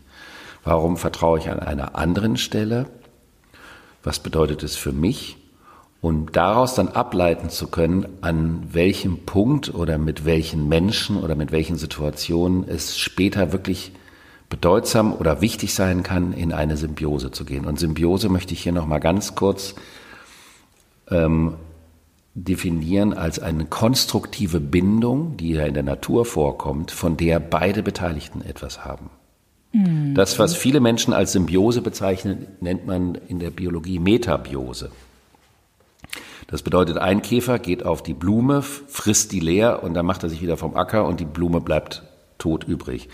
Warum 0.66 0.98
vertraue 0.98 1.40
ich 1.40 1.50
an 1.50 1.60
einer 1.60 1.96
anderen 1.96 2.36
Stelle? 2.36 2.88
Was 4.04 4.20
bedeutet 4.20 4.64
es 4.64 4.76
für 4.76 4.92
mich? 4.92 5.38
Und 6.02 6.36
daraus 6.36 6.76
dann 6.76 6.90
ableiten 6.90 7.50
zu 7.50 7.68
können, 7.68 8.06
an 8.22 8.68
welchem 8.72 9.26
Punkt 9.26 9.74
oder 9.74 9.98
mit 9.98 10.26
welchen 10.26 10.68
Menschen 10.68 11.18
oder 11.18 11.36
mit 11.36 11.52
welchen 11.54 11.78
Situationen 11.78 12.68
es 12.68 12.98
später 12.98 13.54
wirklich 13.54 13.94
bedeutsam 14.50 15.13
oder 15.13 15.42
wichtig 15.42 15.74
sein 15.74 16.04
kann, 16.04 16.34
in 16.34 16.54
eine 16.54 16.77
Symbiose 16.77 17.32
zu 17.32 17.46
gehen. 17.46 17.66
Und 17.66 17.80
Symbiose 17.80 18.30
möchte 18.30 18.54
ich 18.54 18.62
hier 18.62 18.72
nochmal 18.72 19.00
ganz 19.00 19.36
kurz 19.36 19.75
ähm, 21.10 21.56
definieren 22.34 23.13
als 23.13 23.39
eine 23.39 23.66
konstruktive 23.66 24.60
Bindung, 24.60 25.38
die 25.38 25.51
ja 25.51 25.66
in 25.66 25.74
der 25.74 25.84
Natur 25.84 26.24
vorkommt, 26.24 26.92
von 26.92 27.18
der 27.18 27.39
beide 27.39 27.84
Beteiligten 27.84 28.42
etwas 28.42 28.86
haben. 28.86 29.10
Mhm. 29.74 30.13
Das, 30.16 30.39
was 30.39 30.56
viele 30.56 30.80
Menschen 30.80 31.13
als 31.13 31.34
Symbiose 31.34 31.82
bezeichnen, 31.82 32.48
nennt 32.62 32.86
man 32.86 33.16
in 33.16 33.39
der 33.39 33.50
Biologie 33.50 34.00
Metabiose. 34.00 34.92
Das 36.48 36.62
bedeutet, 36.62 36.98
ein 36.98 37.22
Käfer 37.22 37.60
geht 37.60 37.86
auf 37.86 38.01
die 38.01 38.13
Blume, 38.13 38.62
frisst 38.62 39.34
die 39.34 39.42
leer 39.42 39.84
und 39.84 39.94
dann 39.94 40.06
macht 40.06 40.24
er 40.24 40.30
sich 40.30 40.42
wieder 40.42 40.56
vom 40.56 40.75
Acker 40.75 41.06
und 41.06 41.20
die 41.20 41.25
Blume 41.25 41.60
bleibt 41.60 42.04
tot 42.38 42.63
übrig. 42.63 43.10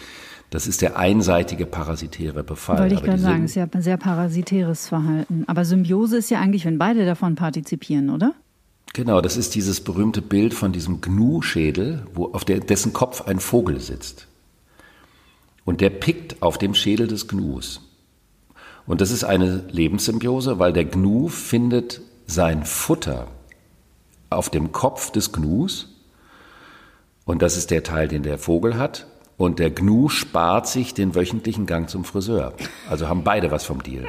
Das 0.53 0.67
ist 0.67 0.83
der 0.83 0.99
einseitige 0.99 1.65
parasitäre 1.65 2.43
Befall. 2.43 2.77
Wollte 2.77 2.93
ich 2.93 3.01
gerade 3.01 3.17
sagen, 3.17 3.45
ist 3.45 3.55
ja 3.55 3.67
ein 3.71 3.81
sehr 3.81 3.97
parasitäres 3.97 4.87
Verhalten. 4.87 5.45
Aber 5.47 5.65
Symbiose 5.65 6.17
ist 6.17 6.29
ja 6.29 6.39
eigentlich, 6.39 6.63
wenn 6.65 6.77
beide 6.77 7.07
davon 7.07 7.33
partizipieren, 7.33 8.11
oder? 8.11 8.35
Genau, 8.93 9.19
das 9.19 9.35
ist 9.35 9.55
dieses 9.55 9.81
berühmte 9.81 10.21
Bild 10.21 10.53
von 10.53 10.71
diesem 10.71 11.01
Gnu-Schädel, 11.01 12.05
wo 12.13 12.25
auf 12.33 12.45
der, 12.45 12.59
dessen 12.59 12.93
Kopf 12.93 13.23
ein 13.27 13.39
Vogel 13.39 13.79
sitzt. 13.79 14.27
Und 15.65 15.81
der 15.81 15.89
pickt 15.89 16.43
auf 16.43 16.59
dem 16.59 16.75
Schädel 16.75 17.07
des 17.07 17.27
Gnus. 17.27 17.81
Und 18.85 19.01
das 19.01 19.09
ist 19.09 19.23
eine 19.23 19.63
Lebenssymbiose, 19.71 20.59
weil 20.59 20.71
der 20.71 20.85
Gnu 20.85 21.29
findet 21.29 22.01
sein 22.27 22.63
Futter 22.63 23.25
auf 24.29 24.51
dem 24.51 24.71
Kopf 24.71 25.09
des 25.09 25.31
Gnus. 25.31 25.95
Und 27.25 27.41
das 27.41 27.57
ist 27.57 27.71
der 27.71 27.81
Teil, 27.81 28.07
den 28.07 28.21
der 28.21 28.37
Vogel 28.37 28.77
hat. 28.77 29.07
Und 29.37 29.59
der 29.59 29.71
Gnu 29.71 30.09
spart 30.09 30.67
sich 30.67 30.93
den 30.93 31.15
wöchentlichen 31.15 31.65
Gang 31.65 31.89
zum 31.89 32.03
Friseur. 32.03 32.53
Also 32.89 33.07
haben 33.07 33.23
beide 33.23 33.51
was 33.51 33.65
vom 33.65 33.81
Deal. 33.81 34.05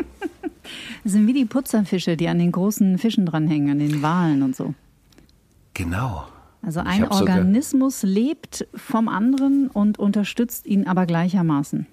Das 1.02 1.12
sind 1.12 1.26
wie 1.26 1.32
die 1.32 1.44
Putzerfische, 1.44 2.16
die 2.16 2.28
an 2.28 2.38
den 2.38 2.52
großen 2.52 2.98
Fischen 2.98 3.26
dranhängen, 3.26 3.70
an 3.70 3.78
den 3.78 4.02
Walen 4.02 4.42
und 4.42 4.54
so. 4.54 4.74
Genau. 5.72 6.24
Also 6.62 6.80
ein 6.80 7.06
Organismus 7.08 8.02
lebt 8.02 8.66
vom 8.74 9.08
anderen 9.08 9.68
und 9.68 9.98
unterstützt 9.98 10.66
ihn 10.66 10.86
aber 10.86 11.04
gleichermaßen. 11.04 11.86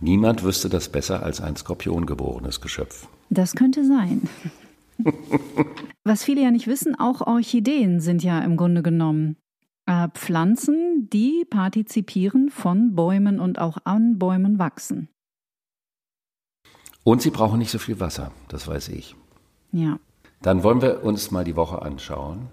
Niemand 0.00 0.42
wüsste 0.44 0.68
das 0.68 0.88
besser 0.88 1.22
als 1.22 1.40
ein 1.40 1.56
skorpiongeborenes 1.56 2.60
Geschöpf. 2.60 3.08
Das 3.30 3.54
könnte 3.54 3.84
sein. 3.84 4.28
Was 6.04 6.22
viele 6.22 6.42
ja 6.42 6.50
nicht 6.50 6.66
wissen, 6.66 6.94
auch 6.94 7.20
Orchideen 7.22 8.00
sind 8.00 8.22
ja 8.22 8.40
im 8.40 8.56
Grunde 8.56 8.82
genommen 8.82 9.36
äh, 9.86 10.08
Pflanzen, 10.14 11.08
die 11.10 11.44
partizipieren 11.48 12.50
von 12.50 12.94
Bäumen 12.94 13.40
und 13.40 13.58
auch 13.58 13.78
an 13.84 14.18
Bäumen 14.18 14.58
wachsen. 14.58 15.08
Und 17.02 17.20
sie 17.20 17.30
brauchen 17.30 17.58
nicht 17.58 17.70
so 17.70 17.78
viel 17.78 18.00
Wasser, 18.00 18.32
das 18.48 18.66
weiß 18.66 18.88
ich. 18.88 19.14
Ja. 19.72 19.98
Dann 20.40 20.62
wollen 20.62 20.80
wir 20.80 21.04
uns 21.04 21.30
mal 21.30 21.44
die 21.44 21.56
Woche 21.56 21.82
anschauen. 21.82 22.48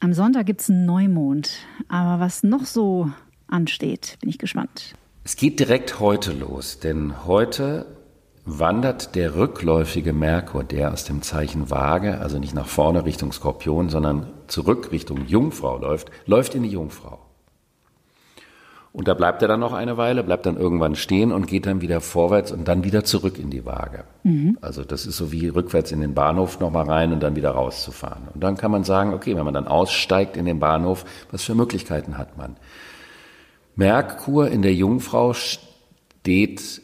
Am 0.00 0.12
Sonntag 0.12 0.46
gibt 0.46 0.60
es 0.60 0.70
einen 0.70 0.84
Neumond. 0.84 1.50
Aber 1.88 2.18
was 2.18 2.42
noch 2.42 2.64
so 2.64 3.10
ansteht, 3.46 4.16
bin 4.20 4.30
ich 4.30 4.38
gespannt. 4.38 4.94
Es 5.24 5.36
geht 5.36 5.60
direkt 5.60 6.00
heute 6.00 6.32
los, 6.32 6.80
denn 6.80 7.24
heute 7.24 7.86
wandert 8.44 9.14
der 9.14 9.36
rückläufige 9.36 10.12
Merkur, 10.12 10.64
der 10.64 10.92
aus 10.92 11.04
dem 11.04 11.22
Zeichen 11.22 11.70
Waage, 11.70 12.18
also 12.20 12.38
nicht 12.38 12.54
nach 12.54 12.66
vorne 12.66 13.04
Richtung 13.04 13.32
Skorpion, 13.32 13.88
sondern 13.88 14.26
zurück 14.48 14.90
Richtung 14.90 15.26
Jungfrau 15.26 15.78
läuft, 15.78 16.10
läuft 16.26 16.54
in 16.54 16.64
die 16.64 16.70
Jungfrau. 16.70 17.20
Und 18.92 19.08
da 19.08 19.14
bleibt 19.14 19.40
er 19.40 19.48
dann 19.48 19.60
noch 19.60 19.72
eine 19.72 19.96
Weile, 19.96 20.22
bleibt 20.22 20.44
dann 20.44 20.58
irgendwann 20.58 20.96
stehen 20.96 21.32
und 21.32 21.46
geht 21.46 21.64
dann 21.64 21.80
wieder 21.80 22.02
vorwärts 22.02 22.52
und 22.52 22.68
dann 22.68 22.84
wieder 22.84 23.04
zurück 23.04 23.38
in 23.38 23.48
die 23.48 23.64
Waage. 23.64 24.04
Mhm. 24.22 24.58
Also 24.60 24.84
das 24.84 25.06
ist 25.06 25.16
so 25.16 25.32
wie 25.32 25.48
rückwärts 25.48 25.92
in 25.92 26.02
den 26.02 26.12
Bahnhof 26.12 26.60
nochmal 26.60 26.84
rein 26.84 27.12
und 27.12 27.22
dann 27.22 27.34
wieder 27.34 27.52
rauszufahren. 27.52 28.28
Und 28.34 28.42
dann 28.42 28.58
kann 28.58 28.70
man 28.70 28.84
sagen, 28.84 29.14
okay, 29.14 29.34
wenn 29.34 29.46
man 29.46 29.54
dann 29.54 29.66
aussteigt 29.66 30.36
in 30.36 30.44
den 30.44 30.60
Bahnhof, 30.60 31.06
was 31.30 31.42
für 31.42 31.54
Möglichkeiten 31.54 32.18
hat 32.18 32.36
man? 32.36 32.56
Merkur 33.76 34.48
in 34.48 34.60
der 34.60 34.74
Jungfrau 34.74 35.32
steht 35.32 36.82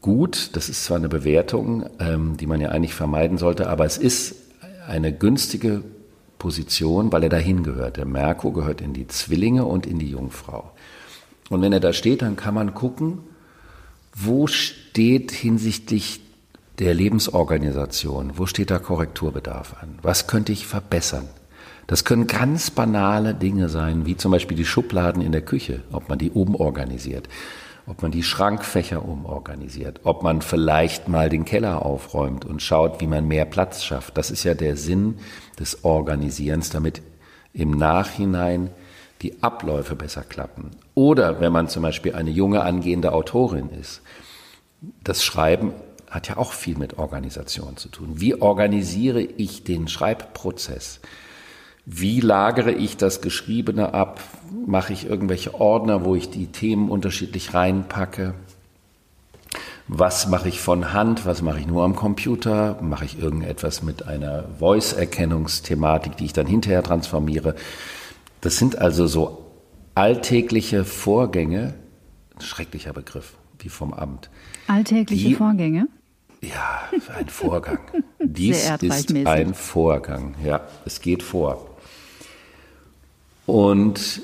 gut. 0.00 0.50
Das 0.54 0.68
ist 0.68 0.84
zwar 0.84 0.98
eine 0.98 1.08
Bewertung, 1.08 1.86
ähm, 1.98 2.36
die 2.36 2.46
man 2.46 2.60
ja 2.60 2.70
eigentlich 2.70 2.94
vermeiden 2.94 3.38
sollte, 3.38 3.68
aber 3.68 3.84
es 3.84 3.98
ist 3.98 4.36
eine 4.86 5.12
günstige 5.12 5.82
Position, 6.38 7.12
weil 7.12 7.22
er 7.22 7.28
dahin 7.28 7.62
gehört. 7.62 7.96
Der 7.96 8.06
Merkur 8.06 8.52
gehört 8.52 8.80
in 8.80 8.92
die 8.92 9.06
Zwillinge 9.06 9.64
und 9.64 9.86
in 9.86 9.98
die 9.98 10.10
Jungfrau. 10.10 10.72
Und 11.48 11.62
wenn 11.62 11.72
er 11.72 11.80
da 11.80 11.92
steht, 11.92 12.22
dann 12.22 12.36
kann 12.36 12.54
man 12.54 12.74
gucken, 12.74 13.18
wo 14.14 14.46
steht 14.46 15.30
hinsichtlich 15.30 16.20
der 16.78 16.94
Lebensorganisation, 16.94 18.32
wo 18.36 18.46
steht 18.46 18.70
da 18.70 18.78
Korrekturbedarf 18.78 19.76
an? 19.82 19.98
Was 20.02 20.26
könnte 20.26 20.52
ich 20.52 20.66
verbessern? 20.66 21.28
Das 21.86 22.04
können 22.04 22.26
ganz 22.26 22.70
banale 22.70 23.34
Dinge 23.34 23.68
sein, 23.68 24.06
wie 24.06 24.16
zum 24.16 24.30
Beispiel 24.30 24.56
die 24.56 24.64
Schubladen 24.64 25.22
in 25.22 25.32
der 25.32 25.42
Küche, 25.42 25.82
ob 25.92 26.08
man 26.08 26.18
die 26.18 26.30
umorganisiert, 26.30 27.28
ob 27.86 28.02
man 28.02 28.10
die 28.10 28.22
Schrankfächer 28.22 29.04
umorganisiert, 29.04 30.00
ob 30.04 30.22
man 30.22 30.42
vielleicht 30.42 31.08
mal 31.08 31.28
den 31.28 31.44
Keller 31.44 31.84
aufräumt 31.84 32.44
und 32.44 32.62
schaut, 32.62 33.00
wie 33.00 33.06
man 33.06 33.26
mehr 33.26 33.44
Platz 33.44 33.84
schafft. 33.84 34.16
Das 34.16 34.30
ist 34.30 34.44
ja 34.44 34.54
der 34.54 34.76
Sinn 34.76 35.18
des 35.58 35.84
Organisierens, 35.84 36.70
damit 36.70 37.02
im 37.52 37.72
Nachhinein 37.72 38.70
die 39.22 39.42
Abläufe 39.42 39.96
besser 39.96 40.22
klappen. 40.22 40.70
Oder 40.94 41.40
wenn 41.40 41.52
man 41.52 41.68
zum 41.68 41.82
Beispiel 41.82 42.14
eine 42.14 42.30
junge 42.30 42.62
angehende 42.62 43.12
Autorin 43.12 43.70
ist, 43.70 44.02
das 45.04 45.24
Schreiben 45.24 45.74
hat 46.08 46.28
ja 46.28 46.36
auch 46.36 46.52
viel 46.52 46.76
mit 46.76 46.98
Organisation 46.98 47.76
zu 47.76 47.88
tun. 47.88 48.20
Wie 48.20 48.40
organisiere 48.40 49.20
ich 49.20 49.62
den 49.64 49.88
Schreibprozess? 49.88 51.00
Wie 51.86 52.20
lagere 52.20 52.72
ich 52.72 52.96
das 52.96 53.20
Geschriebene 53.20 53.94
ab? 53.94 54.20
Mache 54.66 54.92
ich 54.92 55.06
irgendwelche 55.06 55.54
Ordner, 55.54 56.04
wo 56.04 56.14
ich 56.14 56.30
die 56.30 56.46
Themen 56.46 56.90
unterschiedlich 56.90 57.54
reinpacke? 57.54 58.34
Was 59.88 60.28
mache 60.28 60.48
ich 60.48 60.60
von 60.60 60.92
Hand? 60.92 61.26
Was 61.26 61.42
mache 61.42 61.58
ich 61.58 61.66
nur 61.66 61.82
am 61.82 61.96
Computer? 61.96 62.78
Mache 62.80 63.06
ich 63.06 63.18
irgendetwas 63.18 63.82
mit 63.82 64.06
einer 64.06 64.44
Voice-Erkennungsthematik, 64.60 66.16
die 66.16 66.26
ich 66.26 66.32
dann 66.32 66.46
hinterher 66.46 66.84
transformiere? 66.84 67.56
Das 68.40 68.56
sind 68.56 68.78
also 68.78 69.08
so 69.08 69.46
alltägliche 69.96 70.84
Vorgänge, 70.84 71.74
schrecklicher 72.38 72.92
Begriff, 72.92 73.34
wie 73.58 73.68
vom 73.68 73.92
Amt. 73.92 74.30
Alltägliche 74.68 75.28
die, 75.28 75.34
Vorgänge? 75.34 75.88
Ja, 76.40 76.82
ein 77.16 77.28
Vorgang. 77.28 77.80
Dies 78.20 78.70
ist 78.80 79.12
ein 79.26 79.54
Vorgang. 79.54 80.36
Ja, 80.44 80.60
es 80.84 81.00
geht 81.00 81.22
vor. 81.22 81.69
Und 83.50 84.22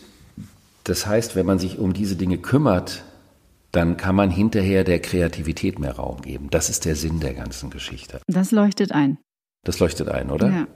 das 0.85 1.07
heißt, 1.07 1.37
wenn 1.37 1.47
man 1.47 1.59
sich 1.59 1.79
um 1.79 1.93
diese 1.93 2.17
Dinge 2.17 2.39
kümmert, 2.39 3.03
dann 3.73 3.97
kann 3.97 4.15
man 4.15 4.31
hinterher 4.31 4.85
der 4.85 5.01
Kreativität 5.01 5.79
mehr 5.79 5.97
Raum 5.97 6.23
geben. 6.23 6.49
Das 6.51 6.71
ist 6.71 6.85
der 6.85 6.97
Sinn 6.97 7.21
der 7.21 7.35
ganzen 7.35 7.71
Geschichte. 7.71 8.21
Das 8.27 8.53
leuchtet 8.53 8.93
ein. 8.93 9.19
Das 9.65 9.81
leuchtet 9.81 10.09
ein, 10.09 10.31
oder? 10.31 10.49
Ja. 10.49 10.67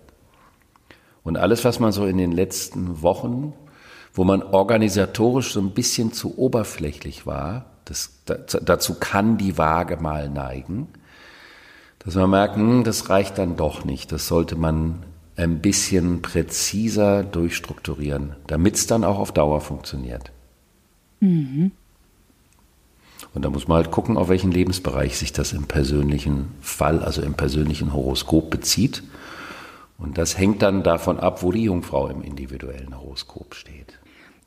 Und 1.23 1.37
alles, 1.37 1.65
was 1.65 1.81
man 1.81 1.93
so 1.93 2.07
in 2.07 2.19
den 2.19 2.33
letzten 2.33 3.03
Wochen, 3.03 3.53
wo 4.13 4.25
man 4.25 4.43
organisatorisch 4.43 5.53
so 5.53 5.61
ein 5.61 5.71
bisschen 5.71 6.13
zu 6.13 6.37
oberflächlich 6.37 7.27
war, 7.27 7.67
das, 7.85 8.23
dazu 8.25 8.95
kann 8.99 9.39
die 9.39 9.59
Waage 9.59 9.97
mal 9.97 10.29
neigen 10.29 10.89
dass 12.01 12.15
man 12.15 12.31
merkt, 12.31 12.57
hm, 12.57 12.83
das 12.83 13.09
reicht 13.09 13.39
dann 13.39 13.57
doch 13.57 13.85
nicht. 13.85 14.11
Das 14.11 14.27
sollte 14.27 14.57
man 14.57 15.05
ein 15.41 15.61
bisschen 15.61 16.23
präziser 16.23 17.25
durchstrukturieren, 17.25 18.37
damit 18.47 18.77
es 18.77 18.87
dann 18.87 19.05
auch 19.05 19.19
auf 19.19 19.33
Dauer 19.33 19.61
funktioniert. 19.61 20.31
Mhm. 21.21 21.73
Und 23.33 23.45
da 23.45 23.51
muss 23.51 23.69
man 23.69 23.77
halt 23.77 23.91
gucken, 23.91 24.17
auf 24.17 24.29
welchen 24.29 24.51
Lebensbereich 24.51 25.17
sich 25.17 25.33
das 25.33 25.53
im 25.53 25.65
persönlichen 25.65 26.49
Fall, 26.61 27.01
also 27.01 27.23
im 27.23 27.35
persönlichen 27.35 27.93
Horoskop 27.93 28.51
bezieht. 28.51 29.03
Und 29.99 30.19
das 30.19 30.37
hängt 30.37 30.63
dann 30.63 30.83
davon 30.83 31.19
ab, 31.19 31.43
wo 31.43 31.53
die 31.53 31.65
Jungfrau 31.65 32.09
im 32.09 32.23
individuellen 32.23 32.99
Horoskop 32.99 33.55
steht. 33.55 33.99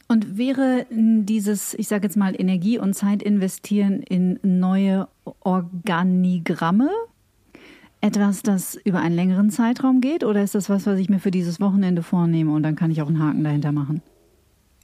Und 0.07 0.37
wäre 0.37 0.85
dieses, 0.91 1.73
ich 1.75 1.87
sage 1.87 2.07
jetzt 2.07 2.17
mal, 2.17 2.39
Energie 2.39 2.77
und 2.77 2.93
Zeit 2.93 3.23
investieren 3.23 4.03
in 4.03 4.39
neue 4.43 5.07
Organigramme 5.39 6.89
etwas, 8.03 8.43
das 8.43 8.75
über 8.75 8.99
einen 8.99 9.15
längeren 9.15 9.49
Zeitraum 9.49 10.01
geht 10.01 10.25
oder 10.25 10.43
ist 10.43 10.55
das 10.55 10.69
was, 10.69 10.85
was 10.85 10.99
ich 10.99 11.09
mir 11.09 11.19
für 11.19 11.31
dieses 11.31 11.61
Wochenende 11.61 12.03
vornehme 12.03 12.51
und 12.51 12.61
dann 12.61 12.75
kann 12.75 12.91
ich 12.91 13.01
auch 13.01 13.07
einen 13.07 13.23
Haken 13.23 13.43
dahinter 13.43 13.71
machen? 13.71 14.01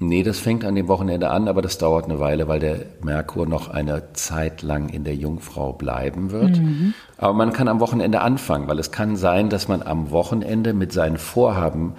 Nee, 0.02 0.24
das 0.24 0.40
fängt 0.40 0.64
an 0.64 0.76
dem 0.76 0.88
Wochenende 0.88 1.30
an, 1.30 1.50
aber 1.50 1.62
das 1.62 1.78
dauert 1.78 2.06
eine 2.06 2.22
Weile, 2.22 2.48
weil 2.48 2.62
der 2.62 2.86
Merkur 3.04 3.46
noch 3.46 3.68
eine 3.68 4.14
Zeit 4.14 4.62
lang 4.62 4.88
in 4.88 5.04
der 5.04 5.16
Jungfrau 5.16 5.74
bleiben 5.74 6.32
wird. 6.32 6.60
Mhm. 6.60 6.94
Aber 7.18 7.34
man 7.34 7.52
kann 7.52 7.68
am 7.68 7.82
Wochenende 7.82 8.22
anfangen, 8.22 8.70
weil 8.70 8.80
es 8.80 8.92
kann 8.92 9.18
sein, 9.18 9.50
dass 9.50 9.68
man 9.68 9.82
am 9.82 10.12
Wochenende 10.12 10.74
mit 10.74 10.94
seinen 10.94 11.18
Vorhaben 11.18 11.96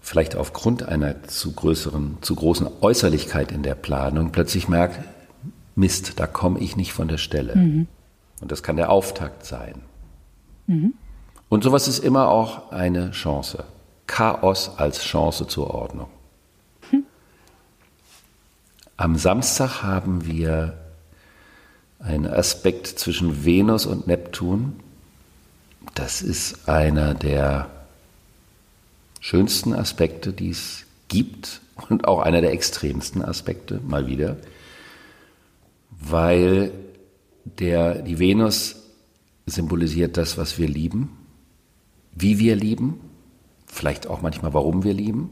vielleicht 0.00 0.34
aufgrund 0.34 0.88
einer 0.88 1.22
zu 1.22 1.52
größeren, 1.52 2.18
zu 2.22 2.34
großen 2.34 2.66
Äußerlichkeit 2.80 3.52
in 3.52 3.62
der 3.62 3.76
Planung 3.76 4.32
plötzlich 4.32 4.68
merkt, 4.68 4.98
Mist, 5.76 6.18
da 6.18 6.26
komme 6.26 6.58
ich 6.58 6.76
nicht 6.76 6.92
von 6.92 7.06
der 7.06 7.18
Stelle. 7.18 7.54
Mhm. 7.54 7.86
Und 8.40 8.50
das 8.50 8.64
kann 8.64 8.76
der 8.76 8.90
Auftakt 8.90 9.46
sein. 9.46 9.82
Mhm. 10.70 10.94
Und 11.48 11.64
sowas 11.64 11.88
ist 11.88 11.98
immer 11.98 12.28
auch 12.28 12.70
eine 12.70 13.10
Chance. 13.10 13.64
Chaos 14.06 14.70
als 14.76 15.02
Chance 15.02 15.48
zur 15.48 15.74
Ordnung. 15.74 16.08
Hm. 16.90 17.04
Am 18.96 19.16
Samstag 19.16 19.82
haben 19.82 20.26
wir 20.26 20.78
einen 21.98 22.26
Aspekt 22.26 22.86
zwischen 22.86 23.44
Venus 23.44 23.84
und 23.84 24.06
Neptun. 24.06 24.78
Das 25.94 26.22
ist 26.22 26.68
einer 26.68 27.14
der 27.14 27.68
schönsten 29.18 29.74
Aspekte, 29.74 30.32
die 30.32 30.50
es 30.50 30.84
gibt 31.08 31.62
und 31.88 32.06
auch 32.06 32.20
einer 32.20 32.42
der 32.42 32.52
extremsten 32.52 33.24
Aspekte, 33.24 33.80
mal 33.84 34.06
wieder, 34.06 34.36
weil 35.90 36.70
der, 37.44 38.02
die 38.02 38.20
Venus 38.20 38.79
symbolisiert 39.50 40.16
das, 40.16 40.38
was 40.38 40.58
wir 40.58 40.68
lieben, 40.68 41.10
wie 42.14 42.38
wir 42.38 42.56
lieben, 42.56 43.00
vielleicht 43.66 44.06
auch 44.06 44.22
manchmal, 44.22 44.54
warum 44.54 44.84
wir 44.84 44.94
lieben. 44.94 45.30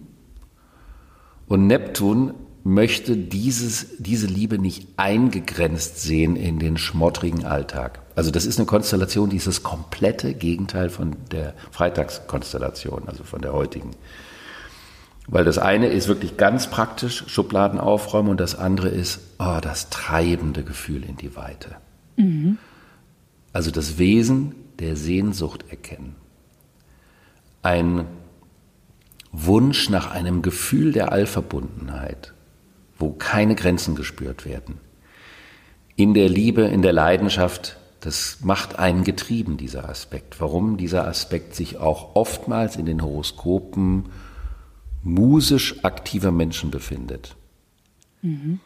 Und 1.47 1.67
Neptun 1.67 2.35
möchte 2.65 3.17
dieses, 3.17 3.97
diese 3.99 4.27
Liebe 4.27 4.59
nicht 4.59 4.87
eingegrenzt 4.97 6.03
sehen 6.03 6.37
in 6.37 6.59
den 6.59 6.77
schmottrigen 6.77 7.47
Alltag. 7.47 8.01
Also 8.15 8.31
das 8.31 8.45
ist 8.45 8.59
eine 8.59 8.67
Konstellation, 8.67 9.31
die 9.31 9.37
ist 9.37 9.47
das 9.47 9.63
komplette 9.63 10.35
Gegenteil 10.35 10.91
von 10.91 11.17
der 11.31 11.55
Freitagskonstellation, 11.71 13.05
also 13.07 13.25
von 13.25 13.41
der 13.41 13.53
heutigen. 13.53 13.93
Weil 15.27 15.45
das 15.45 15.59
eine 15.59 15.89
ist 15.89 16.09
wirklich 16.09 16.37
ganz 16.37 16.69
praktisch, 16.69 17.25
Schubladen 17.29 17.81
aufräumen, 17.81 18.31
und 18.31 18.41
das 18.41 18.55
andere 18.55 18.89
ist 18.89 19.21
oh, 19.39 19.59
das 19.63 19.89
treibende 19.91 20.65
Gefühl 20.65 21.05
in 21.05 21.17
die 21.17 21.37
Weite. 21.37 21.77
Mhm 22.17 22.59
also 23.53 23.71
das 23.71 23.99
Wesen 23.99 24.55
der 24.79 24.97
Sehnsucht 24.97 25.65
erkennen. 25.71 26.17
Ein 27.63 28.07
Wunsch 29.33 29.91
nach 29.91 30.11
einem 30.11 30.43
Gefühl 30.43 30.93
der 30.93 31.13
Allverbundenheit, 31.13 32.33
wo 32.99 33.11
keine 33.11 33.55
Grenzen 33.55 33.95
gespürt 33.95 34.45
werden. 34.47 34.81
In 35.97 36.15
der 36.15 36.29
Liebe, 36.29 36.63
in 36.63 36.83
der 36.83 36.93
Leidenschaft, 36.93 37.77
das 38.01 38.39
macht 38.43 38.79
einen 38.79 39.03
getrieben, 39.05 39.57
dieser 39.57 39.89
Aspekt. 39.89 40.41
Warum 40.41 40.77
dieser 40.77 41.07
Aspekt 41.07 41.55
sich 41.55 41.79
auch 41.79 42.15
oftmals 42.15 42.77
in 42.77 42.87
den 42.87 43.03
Horoskopen 43.03 44.05
musisch 45.03 45.85
aktiver 45.85 46.31
Menschen 46.31 46.71
befindet. 46.71 47.37
Mhm. 48.23 48.61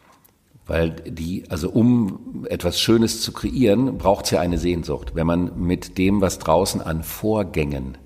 Weil 0.65 0.91
die, 0.91 1.43
also 1.49 1.69
um 1.69 2.45
etwas 2.49 2.79
Schönes 2.79 3.21
zu 3.21 3.33
kreieren, 3.33 3.97
braucht 3.97 4.25
es 4.25 4.31
ja 4.31 4.39
eine 4.39 4.57
Sehnsucht. 4.57 5.13
Wenn 5.13 5.27
man 5.27 5.59
mit 5.59 5.97
dem, 5.97 6.21
was 6.21 6.39
draußen 6.39 6.81
an 6.81 7.03
Vorgängen 7.03 7.97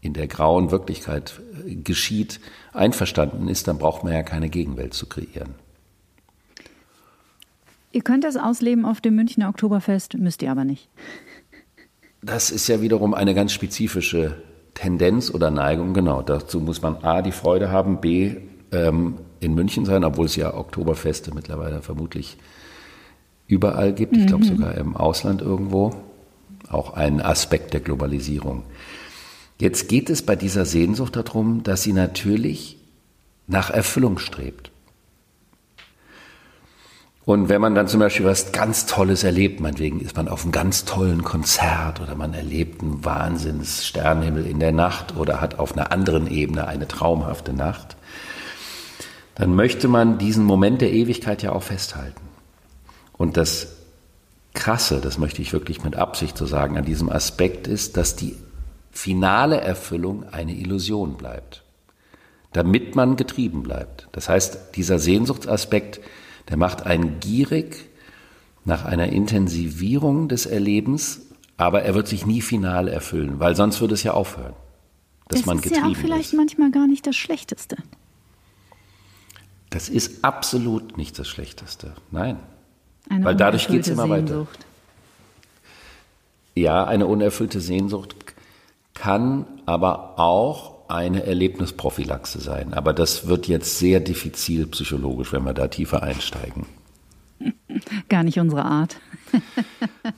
in 0.00 0.14
der 0.14 0.28
grauen 0.28 0.70
Wirklichkeit 0.70 1.40
äh, 1.66 1.74
geschieht, 1.74 2.40
einverstanden 2.72 3.48
ist, 3.48 3.68
dann 3.68 3.78
braucht 3.78 4.04
man 4.04 4.12
ja 4.12 4.22
keine 4.22 4.48
Gegenwelt 4.48 4.94
zu 4.94 5.06
kreieren. 5.06 5.54
Ihr 7.92 8.02
könnt 8.02 8.24
das 8.24 8.36
ausleben 8.36 8.84
auf 8.84 9.00
dem 9.00 9.16
Münchner 9.16 9.48
Oktoberfest, 9.48 10.14
müsst 10.14 10.42
ihr 10.42 10.50
aber 10.50 10.64
nicht. 10.64 10.88
Das 12.22 12.50
ist 12.50 12.68
ja 12.68 12.80
wiederum 12.80 13.14
eine 13.14 13.34
ganz 13.34 13.52
spezifische 13.52 14.42
Tendenz 14.74 15.30
oder 15.32 15.50
Neigung. 15.50 15.94
Genau, 15.94 16.22
dazu 16.22 16.60
muss 16.60 16.82
man 16.82 16.96
A, 16.96 17.22
die 17.22 17.32
Freude 17.32 17.70
haben, 17.70 18.00
B, 18.00 18.36
ähm, 18.72 19.18
in 19.40 19.54
München 19.54 19.84
sein, 19.84 20.04
obwohl 20.04 20.26
es 20.26 20.36
ja 20.36 20.54
Oktoberfeste 20.54 21.34
mittlerweile 21.34 21.82
vermutlich 21.82 22.36
überall 23.46 23.92
gibt. 23.92 24.16
Ich 24.16 24.26
glaube 24.26 24.44
mhm. 24.44 24.48
sogar 24.48 24.74
im 24.74 24.96
Ausland 24.96 25.42
irgendwo. 25.42 25.94
Auch 26.68 26.94
ein 26.94 27.20
Aspekt 27.20 27.72
der 27.72 27.80
Globalisierung. 27.80 28.64
Jetzt 29.58 29.88
geht 29.88 30.10
es 30.10 30.22
bei 30.22 30.36
dieser 30.36 30.64
Sehnsucht 30.64 31.16
darum, 31.16 31.62
dass 31.62 31.82
sie 31.82 31.92
natürlich 31.92 32.78
nach 33.46 33.70
Erfüllung 33.70 34.18
strebt. 34.18 34.70
Und 37.28 37.50
wenn 37.50 37.60
man 37.60 37.74
dann 37.74 37.88
zum 37.88 38.00
Beispiel 38.00 38.24
was 38.24 38.52
ganz 38.52 38.86
Tolles 38.86 39.22
erlebt, 39.22 39.60
meinetwegen 39.60 40.00
ist 40.00 40.16
man 40.16 40.28
auf 40.28 40.44
einem 40.44 40.52
ganz 40.52 40.86
tollen 40.86 41.24
Konzert 41.24 42.00
oder 42.00 42.14
man 42.14 42.32
erlebt 42.32 42.80
einen 42.80 43.04
Wahnsinns 43.04 43.86
Sternenhimmel 43.86 44.46
in 44.46 44.60
der 44.60 44.72
Nacht 44.72 45.14
oder 45.14 45.38
hat 45.38 45.58
auf 45.58 45.76
einer 45.76 45.92
anderen 45.92 46.26
Ebene 46.26 46.66
eine 46.66 46.88
traumhafte 46.88 47.52
Nacht, 47.52 47.97
dann 49.38 49.54
möchte 49.54 49.86
man 49.88 50.18
diesen 50.18 50.44
Moment 50.44 50.80
der 50.80 50.92
Ewigkeit 50.92 51.42
ja 51.42 51.52
auch 51.52 51.62
festhalten. 51.62 52.20
Und 53.16 53.36
das 53.36 53.76
Krasse, 54.52 55.00
das 55.00 55.16
möchte 55.16 55.40
ich 55.40 55.52
wirklich 55.52 55.84
mit 55.84 55.94
Absicht 55.96 56.36
so 56.36 56.44
sagen, 56.44 56.76
an 56.76 56.84
diesem 56.84 57.08
Aspekt 57.08 57.68
ist, 57.68 57.96
dass 57.96 58.16
die 58.16 58.34
finale 58.90 59.60
Erfüllung 59.60 60.28
eine 60.28 60.54
Illusion 60.54 61.16
bleibt, 61.16 61.62
damit 62.52 62.96
man 62.96 63.16
getrieben 63.16 63.62
bleibt. 63.62 64.08
Das 64.10 64.28
heißt, 64.28 64.74
dieser 64.74 64.98
Sehnsuchtsaspekt, 64.98 66.00
der 66.48 66.56
macht 66.56 66.84
einen 66.84 67.20
gierig 67.20 67.88
nach 68.64 68.84
einer 68.84 69.06
Intensivierung 69.06 70.28
des 70.28 70.46
Erlebens, 70.46 71.20
aber 71.56 71.82
er 71.82 71.94
wird 71.94 72.08
sich 72.08 72.26
nie 72.26 72.40
final 72.40 72.88
erfüllen, 72.88 73.38
weil 73.38 73.54
sonst 73.54 73.80
würde 73.80 73.94
es 73.94 74.02
ja 74.02 74.14
aufhören, 74.14 74.54
dass 75.28 75.40
das 75.40 75.46
man 75.46 75.58
ist 75.58 75.62
getrieben 75.62 75.84
ja 75.84 75.92
auch 75.92 75.96
vielleicht 75.96 76.32
ist. 76.32 76.36
manchmal 76.36 76.72
gar 76.72 76.88
nicht 76.88 77.06
das 77.06 77.16
Schlechteste. 77.16 77.76
Das 79.70 79.88
ist 79.88 80.24
absolut 80.24 80.96
nicht 80.96 81.18
das 81.18 81.28
Schlechteste. 81.28 81.92
Nein. 82.10 82.38
Eine 83.08 83.24
Weil 83.24 83.36
dadurch 83.36 83.68
geht's 83.68 83.88
unerfüllte 83.88 83.92
immer 83.92 84.08
weiter. 84.08 84.26
Sehnsucht. 84.28 84.66
Ja, 86.54 86.84
eine 86.84 87.06
unerfüllte 87.06 87.60
Sehnsucht 87.60 88.14
kann 88.94 89.46
aber 89.66 90.18
auch 90.18 90.78
eine 90.88 91.24
Erlebnisprophylaxe 91.24 92.40
sein. 92.40 92.74
Aber 92.74 92.92
das 92.92 93.26
wird 93.26 93.46
jetzt 93.46 93.78
sehr 93.78 94.00
diffizil 94.00 94.66
psychologisch, 94.66 95.32
wenn 95.32 95.44
wir 95.44 95.52
da 95.52 95.68
tiefer 95.68 96.02
einsteigen. 96.02 96.66
Gar 98.08 98.24
nicht 98.24 98.38
unsere 98.40 98.64
Art. 98.64 98.96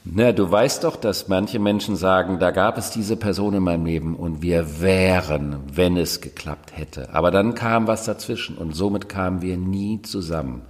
Na, 0.04 0.32
du 0.32 0.50
weißt 0.50 0.84
doch, 0.84 0.96
dass 0.96 1.28
manche 1.28 1.58
Menschen 1.58 1.96
sagen, 1.96 2.38
da 2.38 2.50
gab 2.50 2.78
es 2.78 2.90
diese 2.90 3.16
Person 3.16 3.54
in 3.54 3.62
meinem 3.62 3.86
Leben 3.86 4.16
und 4.16 4.42
wir 4.42 4.80
wären, 4.80 5.56
wenn 5.72 5.96
es 5.96 6.20
geklappt 6.20 6.76
hätte. 6.76 7.14
Aber 7.14 7.30
dann 7.30 7.54
kam 7.54 7.86
was 7.86 8.04
dazwischen 8.04 8.56
und 8.56 8.74
somit 8.74 9.08
kamen 9.08 9.42
wir 9.42 9.56
nie 9.56 10.02
zusammen. 10.02 10.62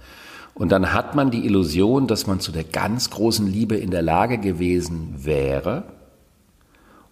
Und 0.53 0.71
dann 0.71 0.93
hat 0.93 1.15
man 1.15 1.31
die 1.31 1.45
Illusion, 1.45 2.07
dass 2.07 2.27
man 2.27 2.39
zu 2.39 2.51
der 2.51 2.63
ganz 2.63 3.09
großen 3.09 3.47
Liebe 3.47 3.75
in 3.75 3.91
der 3.91 4.01
Lage 4.01 4.37
gewesen 4.37 5.15
wäre. 5.17 5.83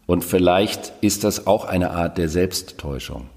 Und 0.06 0.24
vielleicht 0.24 0.94
ist 1.02 1.24
das 1.24 1.48
auch 1.48 1.66
eine 1.66 1.92
Art 1.92 2.18
der 2.18 2.30
Selbsttäuschung. 2.30 3.28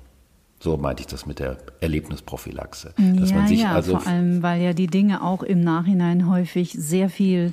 So 0.62 0.76
meinte 0.76 1.00
ich 1.00 1.08
das 1.08 1.26
mit 1.26 1.40
der 1.40 1.56
Erlebnisprophylaxe. 1.80 2.94
Dass 2.96 3.30
ja, 3.30 3.36
man 3.36 3.48
sich 3.48 3.60
ja, 3.62 3.72
also 3.72 3.98
vor 3.98 4.06
allem, 4.06 4.42
weil 4.44 4.62
ja 4.62 4.72
die 4.72 4.86
Dinge 4.86 5.22
auch 5.22 5.42
im 5.42 5.60
Nachhinein 5.60 6.30
häufig 6.30 6.72
sehr 6.72 7.08
viel, 7.08 7.52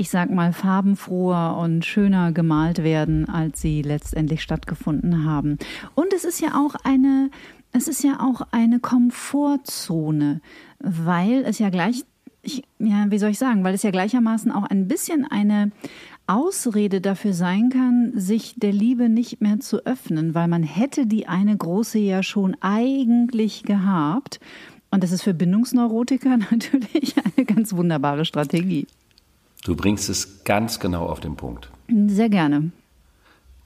ich 0.00 0.08
sag 0.08 0.30
mal, 0.30 0.54
farbenfroher 0.54 1.58
und 1.58 1.84
schöner 1.84 2.32
gemalt 2.32 2.82
werden, 2.82 3.28
als 3.28 3.60
sie 3.60 3.82
letztendlich 3.82 4.42
stattgefunden 4.42 5.26
haben. 5.26 5.58
Und 5.94 6.14
es 6.14 6.24
ist 6.24 6.40
ja 6.40 6.54
auch 6.54 6.74
eine, 6.84 7.28
es 7.72 7.86
ist 7.86 8.02
ja 8.02 8.18
auch 8.18 8.40
eine 8.50 8.80
Komfortzone, 8.80 10.40
weil 10.78 11.44
es 11.44 11.58
ja 11.58 11.68
gleich, 11.68 12.06
ich, 12.40 12.62
ja, 12.78 13.10
wie 13.10 13.18
soll 13.18 13.28
ich 13.28 13.38
sagen, 13.38 13.62
weil 13.62 13.74
es 13.74 13.82
ja 13.82 13.90
gleichermaßen 13.90 14.50
auch 14.50 14.62
ein 14.62 14.88
bisschen 14.88 15.30
eine 15.30 15.70
Ausrede 16.26 17.02
dafür 17.02 17.34
sein 17.34 17.68
kann, 17.68 18.12
sich 18.14 18.54
der 18.56 18.72
Liebe 18.72 19.10
nicht 19.10 19.42
mehr 19.42 19.60
zu 19.60 19.84
öffnen, 19.84 20.34
weil 20.34 20.48
man 20.48 20.62
hätte 20.62 21.06
die 21.06 21.28
eine 21.28 21.54
große 21.54 21.98
ja 21.98 22.22
schon 22.22 22.56
eigentlich 22.62 23.64
gehabt. 23.64 24.40
Und 24.90 25.04
das 25.04 25.12
ist 25.12 25.24
für 25.24 25.34
Bindungsneurotiker 25.34 26.38
natürlich 26.50 27.16
eine 27.18 27.44
ganz 27.44 27.74
wunderbare 27.74 28.24
Strategie. 28.24 28.86
Du 29.64 29.76
bringst 29.76 30.08
es 30.08 30.44
ganz 30.44 30.80
genau 30.80 31.06
auf 31.06 31.20
den 31.20 31.36
Punkt. 31.36 31.70
Sehr 32.06 32.28
gerne. 32.28 32.70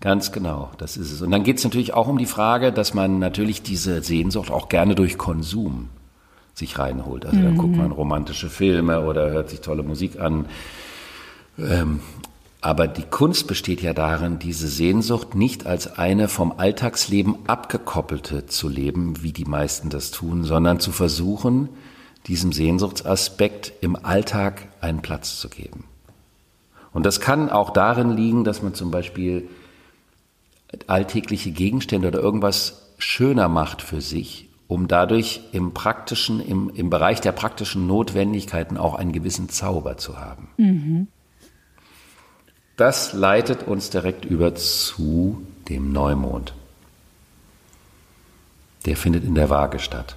Ganz 0.01 0.33
genau, 0.33 0.71
das 0.79 0.97
ist 0.97 1.13
es. 1.13 1.23
Und 1.23 1.31
dann 1.31 1.45
geht 1.45 1.59
es 1.59 1.65
natürlich 1.65 1.95
auch 1.95 2.09
um 2.09 2.19
die 2.19 2.27
Frage, 2.27 2.73
dass 2.73 2.93
man 2.95 3.19
natürlich 3.19 3.63
diese 3.63 4.03
Sehnsucht 4.03 4.51
auch 4.51 4.69
gerne 4.69 4.95
durch 4.95 5.17
Konsum 5.17 5.89
sich 6.53 6.79
reinholt. 6.79 7.27
Also 7.27 7.41
dann 7.41 7.57
guckt 7.57 7.77
man 7.77 7.91
romantische 7.91 8.49
Filme 8.49 9.05
oder 9.05 9.31
hört 9.31 9.51
sich 9.51 9.61
tolle 9.61 9.83
Musik 9.83 10.21
an. 10.21 10.47
Ähm, 11.59 12.01
aber 12.61 12.87
die 12.87 13.03
Kunst 13.03 13.47
besteht 13.47 13.83
ja 13.83 13.93
darin, 13.93 14.39
diese 14.39 14.69
Sehnsucht 14.69 15.35
nicht 15.35 15.67
als 15.67 15.99
eine 15.99 16.29
vom 16.29 16.55
Alltagsleben 16.57 17.37
abgekoppelte 17.47 18.47
zu 18.47 18.69
leben, 18.69 19.23
wie 19.23 19.33
die 19.33 19.45
meisten 19.45 19.91
das 19.91 20.11
tun, 20.11 20.45
sondern 20.45 20.81
zu 20.81 20.93
versuchen, 20.93 21.69
diesem 22.27 22.53
Sehnsuchtsaspekt 22.53 23.73
im 23.81 23.97
Alltag 23.97 24.69
einen 24.81 25.03
Platz 25.03 25.39
zu 25.39 25.49
geben. 25.49 25.85
Und 26.93 27.05
das 27.05 27.21
kann 27.21 27.51
auch 27.51 27.71
darin 27.71 28.11
liegen, 28.11 28.45
dass 28.45 28.63
man 28.63 28.75
zum 28.75 28.91
Beispiel 28.91 29.49
alltägliche 30.87 31.51
Gegenstände 31.51 32.09
oder 32.09 32.21
irgendwas 32.21 32.93
schöner 32.99 33.49
macht 33.49 33.83
für 33.83 34.01
sich, 34.01 34.49
um 34.69 34.89
dadurch 34.89 35.41
im 35.53 35.75
praktischen, 35.75 36.41
im, 36.41 36.71
im 36.71 36.91
Bereich 36.91 37.21
der 37.21 37.33
praktischen 37.33 37.87
Notwendigkeiten 37.87 38.77
auch 38.77 38.95
einen 38.95 39.13
gewissen 39.13 39.49
Zauber 39.49 39.97
zu 39.97 40.19
haben. 40.19 40.49
Das 42.77 43.13
leitet 43.13 43.65
uns 43.65 43.91
direkt 43.91 44.25
über 44.25 44.55
zu 44.55 45.47
dem 45.69 45.93
Neumond. 45.93 46.55
Der 48.87 48.97
findet 48.97 49.25
in 49.25 49.35
der 49.35 49.49
Waage 49.51 49.79
statt. 49.79 50.17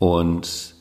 Und 0.00 0.74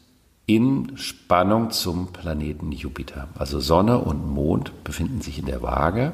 in 0.48 0.98
Spannung 0.98 1.70
zum 1.70 2.08
Planeten 2.08 2.72
Jupiter. 2.72 3.28
Also 3.38 3.60
Sonne 3.60 4.00
und 4.00 4.28
Mond 4.28 4.84
befinden 4.84 5.22
sich 5.22 5.38
in 5.38 5.46
der 5.46 5.62
Waage 5.62 6.14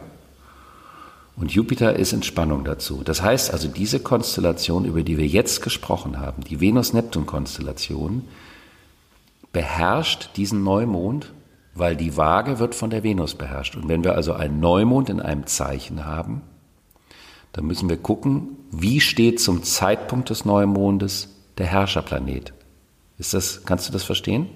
und 1.38 1.54
Jupiter 1.54 1.96
ist 1.96 2.13
in 2.13 2.24
Spannung 2.24 2.63
dazu. 2.63 3.04
Das 3.04 3.22
heißt 3.22 3.52
also, 3.52 3.68
diese 3.68 4.00
Konstellation, 4.00 4.86
über 4.86 5.04
die 5.04 5.18
wir 5.18 5.28
jetzt 5.28 5.62
gesprochen 5.62 6.20
haben, 6.20 6.44
die 6.44 6.62
Venus-Neptun-Konstellation, 6.62 8.24
beherrscht 9.52 10.32
diesen 10.38 10.63
Neumond, 10.63 11.32
weil 11.74 11.96
die 11.96 12.18
Waage 12.18 12.60
wird 12.60 12.74
von 12.74 12.89
der 12.89 13.04
Venus 13.04 13.36
beherrscht. 13.36 13.76
Und 13.76 13.88
wenn 13.88 14.04
wir 14.04 14.15
also 14.15 14.34
einen 14.34 14.60
Neumond 14.60 15.10
in 15.10 15.20
einem 15.20 15.46
Zeichen 15.46 16.06
haben, 16.06 16.41
dann 17.52 17.65
müssen 17.65 17.89
wir 17.89 17.98
gucken, 17.98 18.58
wie 18.72 19.00
steht 19.00 19.39
zum 19.39 19.63
Zeitpunkt 19.63 20.30
des 20.30 20.46
Neumondes 20.46 21.30
der 21.58 21.68
Herrscherplanet. 21.68 22.55
Ist 23.17 23.34
das, 23.34 23.63
kannst 23.65 23.88
du 23.88 23.93
das 23.93 24.04
verstehen? 24.04 24.47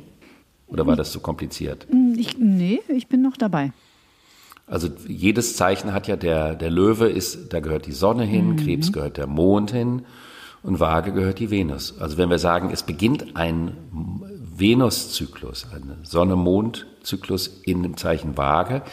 Oder 0.67 0.86
war 0.86 0.95
das 0.95 1.12
zu 1.12 1.19
kompliziert? 1.19 1.88
Ich, 2.15 2.38
nee, 2.38 2.82
ich 2.89 3.08
bin 3.08 3.22
noch 3.22 3.38
dabei. 3.38 3.72
Also 4.67 4.89
jedes 5.08 5.56
Zeichen 5.56 5.93
hat 5.93 6.08
ja 6.08 6.15
der, 6.15 6.54
der 6.54 6.69
Löwe 6.69 7.10
ist, 7.10 7.54
da 7.54 7.60
gehört 7.60 7.88
die 7.88 7.91
Sonne 7.91 8.24
hin, 8.24 8.56
Krebs 8.56 8.91
gehört 8.91 9.17
der 9.17 9.26
Mond 9.26 9.72
hin 9.72 10.04
und 10.62 10.80
Waage 10.80 11.12
gehört 11.12 11.39
die 11.39 11.50
Venus. 11.50 12.00
Also 12.00 12.17
wenn 12.17 12.30
wir 12.30 12.38
sagen, 12.38 12.69
es 12.72 12.84
beginnt 12.84 13.36
ein 13.36 13.76
Venuszyklus, 14.56 15.65
ein 15.74 15.98
Sonne-Mond-Zyklus 16.04 17.62
in 17.63 17.82
dem 17.82 17.98
Zeichen 17.98 18.38
Waage, 18.38 18.84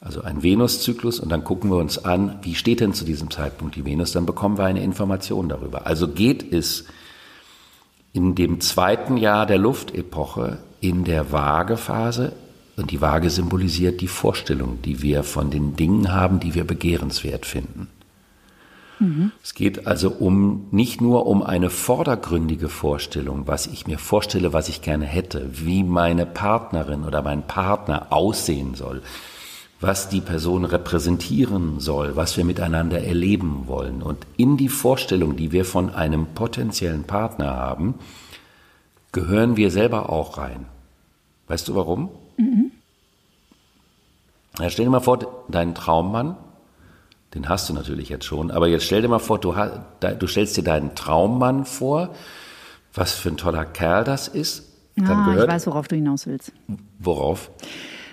also 0.00 0.22
ein 0.22 0.42
Venuszyklus 0.42 1.20
und 1.20 1.28
dann 1.28 1.44
gucken 1.44 1.70
wir 1.70 1.76
uns 1.76 2.02
an, 2.02 2.38
wie 2.40 2.54
steht 2.54 2.80
denn 2.80 2.94
zu 2.94 3.04
diesem 3.04 3.30
Zeitpunkt 3.30 3.76
die 3.76 3.84
Venus, 3.84 4.12
dann 4.12 4.24
bekommen 4.24 4.56
wir 4.56 4.64
eine 4.64 4.82
Information 4.82 5.50
darüber. 5.50 5.86
Also 5.86 6.08
geht 6.08 6.50
es 6.50 6.86
in 8.12 8.34
dem 8.34 8.60
zweiten 8.60 9.16
Jahr 9.16 9.46
der 9.46 9.58
Luftepoche 9.58 10.58
in 10.80 11.04
der 11.04 11.32
Waagephase. 11.32 12.32
Und 12.76 12.90
die 12.90 13.00
Waage 13.00 13.28
symbolisiert 13.28 14.00
die 14.00 14.08
Vorstellung, 14.08 14.80
die 14.82 15.02
wir 15.02 15.22
von 15.22 15.50
den 15.50 15.76
Dingen 15.76 16.12
haben, 16.12 16.40
die 16.40 16.54
wir 16.54 16.64
begehrenswert 16.64 17.44
finden. 17.44 17.88
Es 19.42 19.54
geht 19.54 19.86
also 19.86 20.10
um 20.10 20.66
nicht 20.70 21.00
nur 21.00 21.26
um 21.26 21.42
eine 21.42 21.70
vordergründige 21.70 22.68
Vorstellung, 22.68 23.46
was 23.46 23.66
ich 23.66 23.86
mir 23.86 23.98
vorstelle, 23.98 24.52
was 24.52 24.68
ich 24.68 24.82
gerne 24.82 25.06
hätte, 25.06 25.48
wie 25.52 25.82
meine 25.82 26.26
Partnerin 26.26 27.04
oder 27.04 27.22
mein 27.22 27.46
Partner 27.46 28.08
aussehen 28.10 28.74
soll, 28.74 29.02
was 29.80 30.08
die 30.10 30.20
Person 30.20 30.64
repräsentieren 30.66 31.80
soll, 31.80 32.14
was 32.16 32.36
wir 32.36 32.44
miteinander 32.44 33.02
erleben 33.02 33.64
wollen. 33.66 34.02
Und 34.02 34.26
in 34.36 34.56
die 34.58 34.68
Vorstellung, 34.68 35.36
die 35.36 35.52
wir 35.52 35.64
von 35.64 35.94
einem 35.94 36.26
potenziellen 36.34 37.04
Partner 37.04 37.56
haben, 37.56 37.94
gehören 39.12 39.56
wir 39.56 39.70
selber 39.70 40.10
auch 40.10 40.36
rein. 40.38 40.66
Weißt 41.48 41.66
du 41.68 41.74
warum? 41.74 42.10
Ja, 44.58 44.68
stell 44.68 44.84
dir 44.84 44.90
mal 44.90 45.00
vor, 45.00 45.18
deinen 45.48 45.74
Traummann, 45.74 46.36
den 47.34 47.48
hast 47.48 47.68
du 47.68 47.72
natürlich 47.72 48.08
jetzt 48.08 48.24
schon, 48.26 48.50
aber 48.50 48.68
jetzt 48.68 48.84
stell 48.84 49.00
dir 49.02 49.08
mal 49.08 49.18
vor, 49.18 49.38
du, 49.38 49.54
du 50.18 50.26
stellst 50.26 50.56
dir 50.56 50.64
deinen 50.64 50.94
Traummann 50.94 51.64
vor, 51.64 52.14
was 52.92 53.12
für 53.12 53.30
ein 53.30 53.36
toller 53.36 53.64
Kerl 53.64 54.04
das 54.04 54.28
ist. 54.28 54.66
Dann 54.96 55.06
Ah, 55.06 55.26
ich 55.28 55.32
gehört, 55.34 55.50
weiß, 55.50 55.66
worauf 55.68 55.88
du 55.88 55.94
hinaus 55.96 56.26
willst. 56.26 56.52
worauf? 56.98 57.50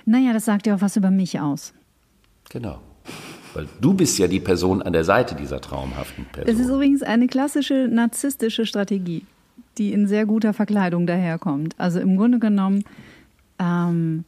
Naja, 0.08 0.32
das 0.32 0.46
sagt 0.46 0.66
ja 0.66 0.76
auch 0.76 0.82
was 0.82 0.96
über 0.96 1.12
mich 1.12 1.40
aus. 1.42 1.74
Genau. 2.50 2.80
Weil 3.54 3.68
du 3.82 3.94
bist 3.94 4.18
ja 4.18 4.28
die 4.30 4.40
Person 4.40 4.82
an 4.82 4.94
der 4.94 5.04
Seite 5.04 5.36
dieser 5.36 5.60
traumhaften 5.60 6.26
Person. 6.32 6.54
Es 6.54 6.62
ist 6.62 6.70
übrigens 6.70 7.04
eine 7.04 7.28
klassische 7.28 7.90
narzisstische 7.92 8.66
Strategie, 8.66 9.26
die 9.78 9.92
in 9.92 10.08
sehr 10.08 10.26
guter 10.26 10.54
Verkleidung 10.54 11.08
daherkommt. 11.08 11.76
Also 11.78 12.00
im 12.00 12.16
Grunde 12.16 12.40
genommen 12.40 12.86
ähm, 13.60 14.24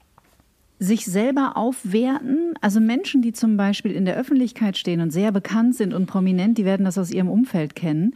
sich 0.80 1.06
selber 1.06 1.56
aufwerten. 1.56 2.56
Also 2.60 2.82
Menschen, 2.82 3.22
die 3.22 3.32
zum 3.32 3.56
Beispiel 3.56 3.94
in 3.94 4.04
der 4.04 4.18
Öffentlichkeit 4.18 4.78
stehen 4.78 5.00
und 5.00 5.12
sehr 5.12 5.32
bekannt 5.32 5.76
sind 5.76 5.94
und 5.94 6.08
prominent, 6.08 6.58
die 6.58 6.66
werden 6.66 6.84
das 6.84 6.98
aus 6.98 7.10
ihrem 7.10 7.30
Umfeld 7.30 7.74
kennen. 7.74 8.16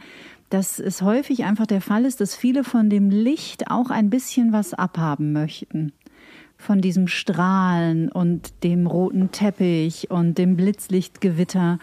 Dass 0.50 0.78
es 0.78 1.00
häufig 1.00 1.44
einfach 1.44 1.66
der 1.66 1.80
Fall 1.80 2.04
ist, 2.04 2.20
dass 2.20 2.36
viele 2.36 2.62
von 2.62 2.90
dem 2.90 3.08
Licht 3.08 3.70
auch 3.70 3.88
ein 3.88 4.10
bisschen 4.10 4.52
was 4.52 4.74
abhaben 4.74 5.32
möchten. 5.32 5.94
Von 6.64 6.80
diesem 6.80 7.06
Strahlen 7.06 8.10
und 8.10 8.64
dem 8.64 8.86
roten 8.86 9.30
Teppich 9.30 10.10
und 10.10 10.38
dem 10.38 10.56
Blitzlichtgewitter, 10.56 11.78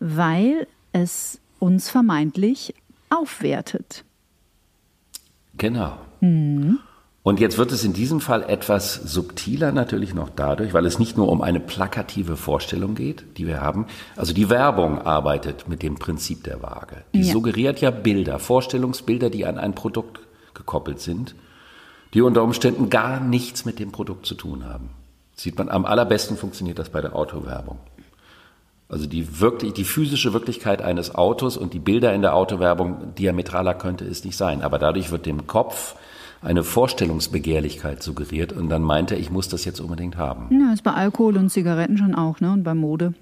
weil 0.00 0.66
es 0.92 1.40
uns 1.58 1.88
vermeintlich 1.88 2.74
aufwertet. 3.08 4.04
Genau. 5.56 5.96
Mhm. 6.20 6.80
Und 7.24 7.38
jetzt 7.38 7.56
wird 7.56 7.70
es 7.70 7.84
in 7.84 7.92
diesem 7.92 8.20
Fall 8.20 8.42
etwas 8.42 8.94
subtiler 8.94 9.70
natürlich 9.70 10.12
noch 10.12 10.28
dadurch, 10.28 10.74
weil 10.74 10.86
es 10.86 10.98
nicht 10.98 11.16
nur 11.16 11.28
um 11.28 11.40
eine 11.40 11.60
plakative 11.60 12.36
Vorstellung 12.36 12.96
geht, 12.96 13.38
die 13.38 13.46
wir 13.46 13.60
haben. 13.60 13.86
Also 14.16 14.32
die 14.34 14.50
Werbung 14.50 15.00
arbeitet 15.00 15.68
mit 15.68 15.84
dem 15.84 15.94
Prinzip 15.94 16.42
der 16.42 16.62
Waage. 16.62 17.04
Die 17.14 17.22
ja. 17.22 17.32
suggeriert 17.32 17.80
ja 17.80 17.92
Bilder, 17.92 18.40
Vorstellungsbilder, 18.40 19.30
die 19.30 19.46
an 19.46 19.56
ein 19.58 19.76
Produkt 19.76 20.18
gekoppelt 20.52 20.98
sind, 20.98 21.36
die 22.14 22.22
unter 22.22 22.42
Umständen 22.42 22.90
gar 22.90 23.20
nichts 23.20 23.64
mit 23.64 23.78
dem 23.78 23.92
Produkt 23.92 24.26
zu 24.26 24.34
tun 24.34 24.64
haben. 24.64 24.90
Sieht 25.34 25.56
man, 25.58 25.68
am 25.68 25.86
allerbesten 25.86 26.36
funktioniert 26.36 26.78
das 26.78 26.90
bei 26.90 27.00
der 27.00 27.16
Autowerbung. 27.16 27.78
Also 28.88 29.06
die 29.06 29.40
wirklich, 29.40 29.72
die 29.72 29.84
physische 29.84 30.34
Wirklichkeit 30.34 30.82
eines 30.82 31.14
Autos 31.14 31.56
und 31.56 31.72
die 31.72 31.78
Bilder 31.78 32.12
in 32.12 32.20
der 32.20 32.34
Autowerbung 32.34 33.14
diametraler 33.14 33.74
könnte 33.74 34.04
es 34.04 34.22
nicht 34.24 34.36
sein. 34.36 34.60
Aber 34.60 34.78
dadurch 34.78 35.10
wird 35.10 35.24
dem 35.24 35.46
Kopf 35.46 35.96
eine 36.42 36.62
Vorstellungsbegehrlichkeit 36.62 38.02
suggeriert 38.02 38.52
und 38.52 38.68
dann 38.68 38.82
meint 38.82 39.10
er, 39.10 39.18
ich 39.18 39.30
muss 39.30 39.48
das 39.48 39.64
jetzt 39.64 39.80
unbedingt 39.80 40.16
haben. 40.18 40.48
Ja, 40.50 40.72
ist 40.74 40.82
bei 40.82 40.92
Alkohol 40.92 41.38
und 41.38 41.48
Zigaretten 41.48 41.96
schon 41.96 42.14
auch, 42.14 42.40
ne? 42.40 42.52
Und 42.52 42.64
bei 42.64 42.74
Mode. 42.74 43.14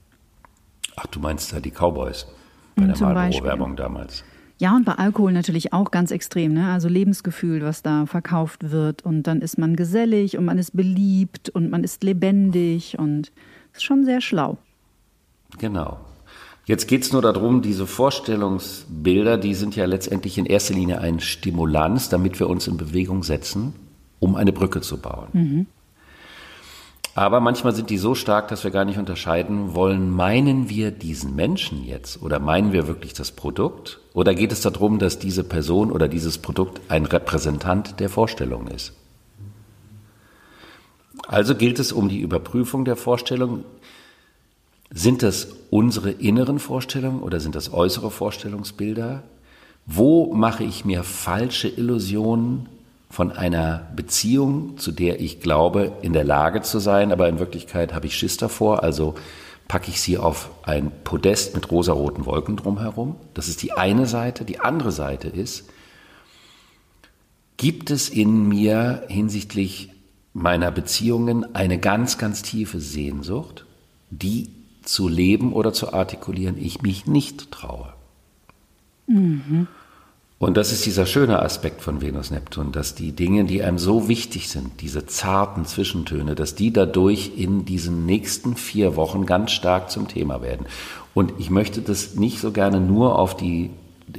Ach, 0.96 1.06
du 1.06 1.20
meinst 1.20 1.52
da 1.52 1.60
die 1.60 1.70
Cowboys 1.70 2.26
bei 2.74 2.86
der 2.86 2.98
Marlboro-Werbung 2.98 3.76
damals. 3.76 4.24
Ja, 4.60 4.76
und 4.76 4.84
bei 4.84 4.92
Alkohol 4.92 5.32
natürlich 5.32 5.72
auch 5.72 5.90
ganz 5.90 6.10
extrem, 6.10 6.52
ne? 6.52 6.70
Also 6.70 6.86
Lebensgefühl, 6.86 7.62
was 7.62 7.82
da 7.82 8.04
verkauft 8.04 8.70
wird. 8.70 9.02
Und 9.02 9.22
dann 9.22 9.40
ist 9.40 9.56
man 9.56 9.74
gesellig 9.74 10.36
und 10.36 10.44
man 10.44 10.58
ist 10.58 10.76
beliebt 10.76 11.48
und 11.48 11.70
man 11.70 11.82
ist 11.82 12.04
lebendig 12.04 12.98
und 12.98 13.32
ist 13.72 13.82
schon 13.82 14.04
sehr 14.04 14.20
schlau. 14.20 14.58
Genau. 15.56 15.98
Jetzt 16.66 16.88
geht 16.88 17.02
es 17.04 17.12
nur 17.12 17.22
darum, 17.22 17.62
diese 17.62 17.86
Vorstellungsbilder, 17.86 19.38
die 19.38 19.54
sind 19.54 19.76
ja 19.76 19.86
letztendlich 19.86 20.36
in 20.36 20.44
erster 20.44 20.74
Linie 20.74 21.00
ein 21.00 21.20
Stimulanz, 21.20 22.10
damit 22.10 22.38
wir 22.38 22.50
uns 22.50 22.68
in 22.68 22.76
Bewegung 22.76 23.22
setzen, 23.22 23.72
um 24.18 24.36
eine 24.36 24.52
Brücke 24.52 24.82
zu 24.82 24.98
bauen. 24.98 25.28
Mhm. 25.32 25.66
Aber 27.14 27.40
manchmal 27.40 27.74
sind 27.74 27.90
die 27.90 27.98
so 27.98 28.14
stark, 28.14 28.48
dass 28.48 28.62
wir 28.62 28.70
gar 28.70 28.84
nicht 28.84 28.98
unterscheiden 28.98 29.74
wollen, 29.74 30.10
meinen 30.10 30.68
wir 30.68 30.90
diesen 30.90 31.34
Menschen 31.34 31.84
jetzt 31.84 32.22
oder 32.22 32.38
meinen 32.38 32.72
wir 32.72 32.86
wirklich 32.86 33.14
das 33.14 33.32
Produkt? 33.32 33.98
Oder 34.14 34.34
geht 34.34 34.52
es 34.52 34.60
darum, 34.60 34.98
dass 34.98 35.18
diese 35.18 35.42
Person 35.42 35.90
oder 35.90 36.06
dieses 36.06 36.38
Produkt 36.38 36.80
ein 36.88 37.06
Repräsentant 37.06 37.98
der 37.98 38.08
Vorstellung 38.08 38.68
ist? 38.68 38.92
Also 41.26 41.54
gilt 41.54 41.78
es 41.78 41.92
um 41.92 42.08
die 42.08 42.20
Überprüfung 42.20 42.84
der 42.84 42.96
Vorstellung, 42.96 43.64
sind 44.92 45.22
das 45.22 45.48
unsere 45.70 46.10
inneren 46.10 46.58
Vorstellungen 46.58 47.22
oder 47.22 47.40
sind 47.40 47.54
das 47.54 47.72
äußere 47.72 48.10
Vorstellungsbilder? 48.10 49.22
Wo 49.86 50.34
mache 50.34 50.64
ich 50.64 50.84
mir 50.84 51.04
falsche 51.04 51.68
Illusionen 51.68 52.68
von 53.10 53.32
einer 53.32 53.88
Beziehung, 53.96 54.78
zu 54.78 54.92
der 54.92 55.20
ich 55.20 55.40
glaube, 55.40 55.92
in 56.00 56.12
der 56.12 56.24
Lage 56.24 56.62
zu 56.62 56.78
sein, 56.78 57.10
aber 57.10 57.28
in 57.28 57.40
Wirklichkeit 57.40 57.92
habe 57.92 58.06
ich 58.06 58.16
Schiss 58.16 58.36
davor, 58.36 58.84
also 58.84 59.16
packe 59.66 59.90
ich 59.90 60.00
sie 60.00 60.16
auf 60.16 60.50
ein 60.62 60.92
Podest 61.04 61.54
mit 61.54 61.70
rosaroten 61.70 62.24
Wolken 62.24 62.56
drumherum. 62.56 63.16
Das 63.34 63.48
ist 63.48 63.62
die 63.62 63.72
eine 63.72 64.06
Seite. 64.06 64.44
Die 64.44 64.60
andere 64.60 64.92
Seite 64.92 65.28
ist, 65.28 65.68
gibt 67.56 67.90
es 67.90 68.08
in 68.08 68.48
mir 68.48 69.04
hinsichtlich 69.08 69.90
meiner 70.32 70.70
Beziehungen 70.70 71.54
eine 71.54 71.78
ganz, 71.78 72.16
ganz 72.16 72.42
tiefe 72.42 72.80
Sehnsucht, 72.80 73.66
die 74.10 74.50
zu 74.82 75.08
leben 75.08 75.52
oder 75.52 75.72
zu 75.72 75.92
artikulieren 75.92 76.56
ich 76.58 76.82
mich 76.82 77.06
nicht 77.06 77.50
traue. 77.50 77.92
Mhm. 79.06 79.66
Und 80.40 80.56
das 80.56 80.72
ist 80.72 80.86
dieser 80.86 81.04
schöne 81.04 81.42
Aspekt 81.42 81.82
von 81.82 82.00
Venus-Neptun, 82.00 82.72
dass 82.72 82.94
die 82.94 83.12
Dinge, 83.12 83.44
die 83.44 83.62
einem 83.62 83.76
so 83.76 84.08
wichtig 84.08 84.48
sind, 84.48 84.80
diese 84.80 85.04
zarten 85.04 85.66
Zwischentöne, 85.66 86.34
dass 86.34 86.54
die 86.54 86.72
dadurch 86.72 87.32
in 87.36 87.66
diesen 87.66 88.06
nächsten 88.06 88.56
vier 88.56 88.96
Wochen 88.96 89.26
ganz 89.26 89.50
stark 89.50 89.90
zum 89.90 90.08
Thema 90.08 90.40
werden. 90.40 90.64
Und 91.12 91.34
ich 91.38 91.50
möchte 91.50 91.82
das 91.82 92.14
nicht 92.14 92.40
so 92.40 92.52
gerne 92.52 92.80
nur 92.80 93.18
auf 93.18 93.36
die 93.36 93.68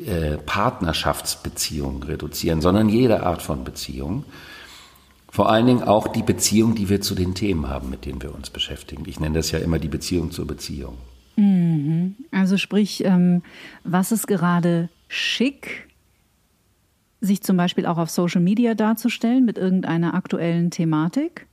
äh, 0.05 0.37
Partnerschaftsbeziehung 0.37 2.03
reduzieren, 2.03 2.61
sondern 2.61 2.87
jede 2.87 3.23
Art 3.23 3.41
von 3.41 3.63
Beziehung. 3.63 4.23
Vor 5.31 5.49
allen 5.49 5.65
Dingen 5.65 5.81
auch 5.81 6.07
die 6.07 6.21
Beziehung, 6.21 6.75
die 6.75 6.87
wir 6.87 7.01
zu 7.01 7.15
den 7.15 7.33
Themen 7.33 7.67
haben, 7.67 7.89
mit 7.89 8.05
denen 8.05 8.21
wir 8.21 8.35
uns 8.35 8.51
beschäftigen. 8.51 9.05
Ich 9.07 9.19
nenne 9.19 9.39
das 9.39 9.49
ja 9.49 9.57
immer 9.57 9.79
die 9.79 9.87
Beziehung 9.87 10.29
zur 10.29 10.45
Beziehung. 10.45 10.99
Mhm. 11.35 12.13
Also 12.29 12.57
sprich, 12.57 13.03
ähm, 13.05 13.41
was 13.83 14.11
ist 14.11 14.27
gerade 14.27 14.89
schick, 15.07 15.87
sich 17.21 17.41
zum 17.43 17.55
Beispiel 17.55 17.85
auch 17.85 17.97
auf 17.97 18.09
Social 18.09 18.41
Media 18.41 18.73
darzustellen 18.73 19.45
mit 19.45 19.57
irgendeiner 19.57 20.15
aktuellen 20.15 20.71
Thematik? 20.71 21.47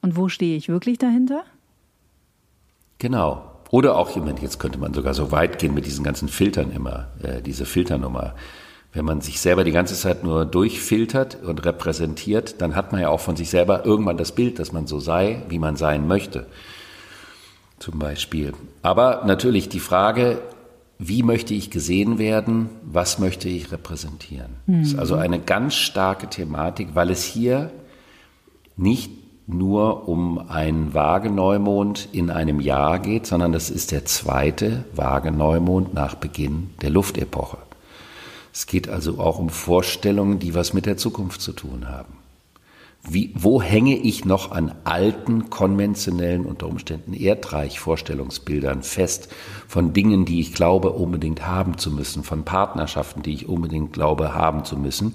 Und 0.00 0.16
wo 0.16 0.28
stehe 0.28 0.56
ich 0.56 0.68
wirklich 0.68 0.98
dahinter? 0.98 1.44
Genau. 2.98 3.44
Oder 3.70 3.96
auch 3.96 4.14
jemand, 4.14 4.40
jetzt 4.40 4.58
könnte 4.58 4.78
man 4.78 4.94
sogar 4.94 5.14
so 5.14 5.30
weit 5.30 5.58
gehen 5.58 5.74
mit 5.74 5.86
diesen 5.86 6.04
ganzen 6.04 6.28
Filtern 6.28 6.72
immer, 6.72 7.08
äh, 7.22 7.42
diese 7.42 7.66
Filternummer. 7.66 8.34
Wenn 8.92 9.04
man 9.04 9.20
sich 9.20 9.40
selber 9.40 9.62
die 9.62 9.70
ganze 9.70 9.94
Zeit 9.94 10.24
nur 10.24 10.44
durchfiltert 10.44 11.38
und 11.44 11.64
repräsentiert, 11.64 12.60
dann 12.60 12.74
hat 12.74 12.90
man 12.90 13.00
ja 13.00 13.08
auch 13.08 13.20
von 13.20 13.36
sich 13.36 13.48
selber 13.48 13.84
irgendwann 13.84 14.16
das 14.16 14.32
Bild, 14.32 14.58
dass 14.58 14.72
man 14.72 14.88
so 14.88 14.98
sei, 14.98 15.42
wie 15.48 15.60
man 15.60 15.76
sein 15.76 16.08
möchte. 16.08 16.46
Zum 17.78 17.98
Beispiel. 17.98 18.52
Aber 18.82 19.22
natürlich 19.24 19.68
die 19.68 19.80
Frage, 19.80 20.42
wie 21.02 21.22
möchte 21.22 21.54
ich 21.54 21.70
gesehen 21.70 22.18
werden? 22.18 22.68
Was 22.82 23.18
möchte 23.18 23.48
ich 23.48 23.72
repräsentieren? 23.72 24.56
Mhm. 24.66 24.80
Das 24.80 24.88
ist 24.92 24.98
also 24.98 25.14
eine 25.14 25.40
ganz 25.40 25.74
starke 25.74 26.28
Thematik, 26.28 26.88
weil 26.94 27.10
es 27.10 27.24
hier 27.24 27.72
nicht 28.76 29.10
nur 29.46 30.08
um 30.08 30.50
einen 30.50 30.92
Vageneumond 30.92 32.10
in 32.12 32.28
einem 32.30 32.60
Jahr 32.60 32.98
geht, 32.98 33.26
sondern 33.26 33.50
das 33.52 33.70
ist 33.70 33.92
der 33.92 34.04
zweite 34.04 34.84
Vageneumond 34.94 35.94
nach 35.94 36.16
Beginn 36.16 36.70
der 36.82 36.90
Luftepoche. 36.90 37.58
Es 38.52 38.66
geht 38.66 38.88
also 38.88 39.18
auch 39.18 39.38
um 39.38 39.48
Vorstellungen, 39.48 40.38
die 40.38 40.54
was 40.54 40.74
mit 40.74 40.84
der 40.84 40.98
Zukunft 40.98 41.40
zu 41.40 41.52
tun 41.52 41.88
haben. 41.88 42.19
Wie, 43.02 43.32
wo 43.34 43.62
hänge 43.62 43.96
ich 43.96 44.26
noch 44.26 44.52
an 44.52 44.74
alten, 44.84 45.48
konventionellen, 45.48 46.44
unter 46.44 46.66
Umständen 46.66 47.14
erdreich 47.14 47.80
Vorstellungsbildern 47.80 48.82
fest 48.82 49.32
von 49.66 49.94
Dingen, 49.94 50.26
die 50.26 50.40
ich 50.40 50.52
glaube 50.52 50.90
unbedingt 50.90 51.46
haben 51.46 51.78
zu 51.78 51.90
müssen, 51.90 52.24
von 52.24 52.44
Partnerschaften, 52.44 53.22
die 53.22 53.32
ich 53.32 53.48
unbedingt 53.48 53.94
glaube 53.94 54.34
haben 54.34 54.64
zu 54.64 54.76
müssen, 54.76 55.14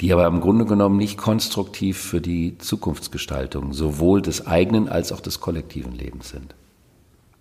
die 0.00 0.12
aber 0.14 0.26
im 0.26 0.40
Grunde 0.40 0.64
genommen 0.64 0.96
nicht 0.96 1.18
konstruktiv 1.18 1.98
für 1.98 2.22
die 2.22 2.56
Zukunftsgestaltung 2.56 3.74
sowohl 3.74 4.22
des 4.22 4.46
eigenen 4.46 4.88
als 4.88 5.12
auch 5.12 5.20
des 5.20 5.38
kollektiven 5.38 5.92
Lebens 5.92 6.30
sind. 6.30 6.54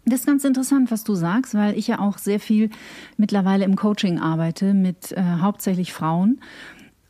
Das 0.07 0.19
ist 0.19 0.27
ganz 0.27 0.43
interessant, 0.43 0.91
was 0.91 1.03
du 1.03 1.15
sagst, 1.15 1.55
weil 1.55 1.75
ich 1.75 1.87
ja 1.87 1.97
auch 1.99 2.19
sehr 2.19 2.39
viel 2.39 2.69
mittlerweile 3.17 3.65
im 3.65 3.75
Coaching 3.75 4.19
arbeite 4.19 4.75
mit 4.75 5.11
äh, 5.13 5.23
hauptsächlich 5.41 5.93
Frauen. 5.93 6.41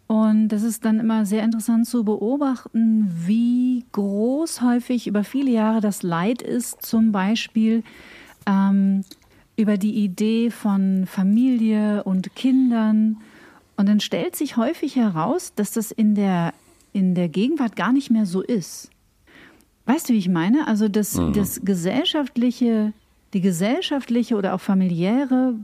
Und 0.08 0.50
das 0.50 0.62
ist 0.62 0.86
dann 0.86 1.00
immer 1.00 1.26
sehr 1.26 1.44
interessant 1.44 1.88
zu 1.88 2.04
beobachten, 2.04 3.10
wie 3.26 3.86
groß 3.92 4.62
häufig 4.62 5.08
über 5.08 5.24
viele 5.24 5.52
Jahre 5.52 5.82
das 5.82 6.04
Leid 6.04 6.44
ist, 6.44 6.84
zum 6.84 7.12
Beispiel 7.12 7.84
ähm, 8.46 9.04
über 9.56 9.78
die 9.78 9.96
Idee 9.96 10.52
von 10.52 11.06
Familie 11.08 12.04
und 12.04 12.36
Kindern. 12.36 13.18
Und 13.78 13.90
dann 13.90 14.00
stellt 14.00 14.36
sich 14.36 14.58
häufig 14.58 14.96
heraus, 14.96 15.54
dass 15.56 15.72
das 15.72 15.92
in 15.92 16.14
der, 16.14 16.54
in 16.94 17.16
der 17.16 17.28
Gegenwart 17.28 17.76
gar 17.76 17.92
nicht 17.92 18.12
mehr 18.12 18.28
so 18.28 18.42
ist. 18.42 18.92
Weißt 19.86 20.10
du, 20.10 20.14
wie 20.14 20.20
ich 20.20 20.30
meine? 20.30 20.68
Also 20.68 20.88
das, 20.88 21.16
mhm. 21.16 21.34
das 21.34 21.62
gesellschaftliche, 21.64 22.94
die 23.34 23.42
gesellschaftliche 23.42 24.36
oder 24.36 24.54
auch 24.54 24.62
familiäre 24.62 25.56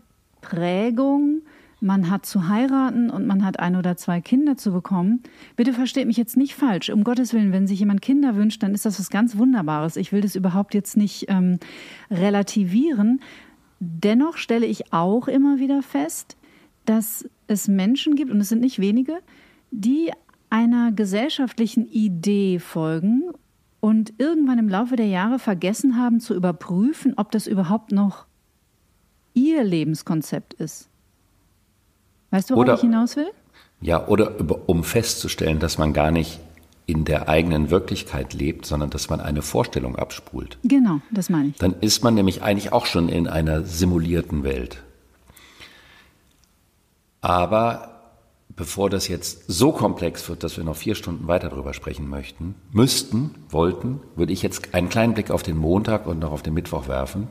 Prägung, 0.42 1.42
man 1.82 2.10
hat 2.12 2.26
zu 2.26 2.48
heiraten 2.48 3.10
und 3.10 3.26
man 3.26 3.44
hat 3.44 3.60
ein 3.60 3.76
oder 3.76 3.98
zwei 3.98 4.22
Kinder 4.22 4.56
zu 4.56 4.72
bekommen. 4.72 5.24
Bitte 5.56 5.74
versteht 5.74 6.06
mich 6.06 6.18
jetzt 6.18 6.38
nicht 6.38 6.54
falsch. 6.54 6.90
Um 6.92 7.04
Gottes 7.04 7.34
Willen, 7.34 7.52
wenn 7.52 7.68
sich 7.68 7.80
jemand 7.80 8.02
Kinder 8.02 8.36
wünscht, 8.36 8.62
dann 8.62 8.76
ist 8.76 8.86
das 8.86 9.00
was 9.00 9.10
ganz 9.10 9.36
Wunderbares. 9.38 9.96
Ich 9.96 10.12
will 10.12 10.22
das 10.22 10.36
überhaupt 10.36 10.76
jetzt 10.76 10.96
nicht 10.96 11.26
ähm, 11.28 11.60
relativieren. 12.12 13.20
Dennoch 13.80 14.38
stelle 14.38 14.68
ich 14.68 14.94
auch 14.94 15.28
immer 15.28 15.58
wieder 15.58 15.82
fest, 15.82 16.38
dass 16.86 17.28
es 17.48 17.68
Menschen 17.68 18.16
gibt, 18.16 18.32
und 18.32 18.40
es 18.40 18.50
sind 18.50 18.62
nicht 18.62 18.80
wenige, 18.80 19.18
die 19.72 20.12
einer 20.52 20.92
gesellschaftlichen 20.92 21.88
Idee 21.88 22.60
folgen 22.60 23.24
und 23.80 24.14
irgendwann 24.20 24.60
im 24.60 24.70
Laufe 24.70 24.96
der 24.96 25.08
Jahre 25.08 25.40
vergessen 25.40 25.98
haben 25.98 26.20
zu 26.20 26.36
überprüfen, 26.36 27.14
ob 27.18 27.32
das 27.32 27.48
überhaupt 27.48 27.92
noch 27.92 28.28
ihr 29.34 29.64
Lebenskonzept 29.64 30.54
ist. 30.54 30.91
Weißt 32.32 32.50
du, 32.50 32.56
worauf 32.56 32.76
ich 32.76 32.82
hinaus 32.82 33.16
will? 33.16 33.30
Ja, 33.82 34.08
oder 34.08 34.34
um 34.68 34.84
festzustellen, 34.84 35.60
dass 35.60 35.78
man 35.78 35.94
gar 35.94 36.12
nicht 36.12 36.40
in 36.86 37.06
der 37.06 37.30
eigenen 37.30 37.70
Wirklichkeit 37.70 38.34
lebt, 38.34 38.66
sondern 38.66 38.90
dass 38.90 39.10
man 39.10 39.22
eine 39.22 39.42
Vorstellung 39.42 39.96
abspult. 39.96 40.58
Genau, 40.64 41.02
das 41.12 41.30
meine 41.30 41.50
ich. 41.50 41.58
Dann 41.58 41.76
ist 41.80 42.04
man 42.04 42.16
nämlich 42.16 42.42
eigentlich 42.42 42.74
auch 42.74 42.86
schon 42.86 43.08
in 43.08 43.28
einer 43.28 43.64
simulierten 43.64 44.44
Welt. 44.44 44.82
Aber 47.22 47.92
bevor 48.56 48.90
das 48.90 49.08
jetzt 49.08 49.44
so 49.48 49.72
komplex 49.72 50.28
wird, 50.28 50.44
dass 50.44 50.58
wir 50.58 50.64
noch 50.64 50.76
vier 50.76 50.96
Stunden 50.96 51.28
weiter 51.28 51.50
darüber 51.50 51.74
sprechen 51.74 52.10
möchten, 52.10 52.56
müssten, 52.72 53.36
wollten, 53.50 54.02
würde 54.16 54.34
ich 54.34 54.42
jetzt 54.42 54.74
einen 54.74 54.90
kleinen 54.90 55.14
Blick 55.14 55.32
auf 55.32 55.44
den 55.44 55.58
Montag 55.58 56.08
und 56.08 56.20
noch 56.20 56.32
auf 56.32 56.42
den 56.42 56.54
Mittwoch 56.54 56.88
werfen. 56.88 57.28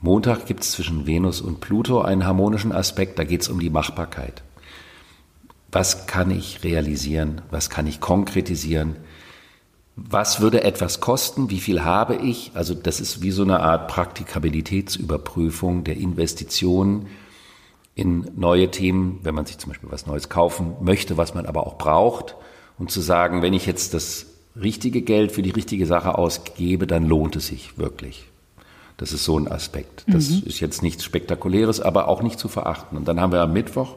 Montag 0.00 0.46
gibt 0.46 0.62
es 0.62 0.72
zwischen 0.72 1.06
Venus 1.06 1.40
und 1.40 1.60
Pluto 1.60 2.00
einen 2.00 2.26
harmonischen 2.26 2.72
Aspekt, 2.72 3.18
da 3.18 3.24
geht 3.24 3.42
es 3.42 3.48
um 3.48 3.60
die 3.60 3.70
Machbarkeit. 3.70 4.42
Was 5.72 6.06
kann 6.06 6.30
ich 6.30 6.62
realisieren, 6.64 7.42
was 7.50 7.70
kann 7.70 7.86
ich 7.86 8.00
konkretisieren, 8.00 8.96
was 9.96 10.40
würde 10.40 10.62
etwas 10.62 11.00
kosten, 11.00 11.48
wie 11.48 11.60
viel 11.60 11.82
habe 11.82 12.16
ich, 12.16 12.52
also 12.54 12.74
das 12.74 13.00
ist 13.00 13.22
wie 13.22 13.30
so 13.30 13.42
eine 13.42 13.60
Art 13.60 13.88
Praktikabilitätsüberprüfung 13.88 15.84
der 15.84 15.96
Investitionen 15.96 17.06
in 17.94 18.30
neue 18.36 18.70
Themen, 18.70 19.20
wenn 19.22 19.34
man 19.34 19.46
sich 19.46 19.56
zum 19.56 19.70
Beispiel 19.70 19.90
was 19.90 20.06
Neues 20.06 20.28
kaufen 20.28 20.74
möchte, 20.82 21.16
was 21.16 21.34
man 21.34 21.46
aber 21.46 21.66
auch 21.66 21.78
braucht. 21.78 22.36
Und 22.78 22.90
zu 22.90 23.00
sagen, 23.00 23.40
wenn 23.40 23.54
ich 23.54 23.64
jetzt 23.64 23.94
das 23.94 24.26
richtige 24.54 25.00
Geld 25.00 25.32
für 25.32 25.40
die 25.40 25.50
richtige 25.50 25.86
Sache 25.86 26.18
ausgebe, 26.18 26.86
dann 26.86 27.06
lohnt 27.06 27.36
es 27.36 27.46
sich 27.46 27.78
wirklich. 27.78 28.26
Das 28.96 29.12
ist 29.12 29.24
so 29.24 29.38
ein 29.38 29.48
Aspekt. 29.50 30.04
Das 30.08 30.30
mhm. 30.30 30.42
ist 30.46 30.60
jetzt 30.60 30.82
nichts 30.82 31.04
Spektakuläres, 31.04 31.80
aber 31.80 32.08
auch 32.08 32.22
nicht 32.22 32.38
zu 32.38 32.48
verachten. 32.48 32.96
Und 32.96 33.06
dann 33.06 33.20
haben 33.20 33.32
wir 33.32 33.42
am 33.42 33.52
Mittwoch 33.52 33.96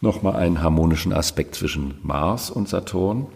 nochmal 0.00 0.36
einen 0.36 0.62
harmonischen 0.62 1.12
Aspekt 1.12 1.54
zwischen 1.54 1.98
Mars 2.02 2.50
und 2.50 2.68
Saturn. 2.68 3.26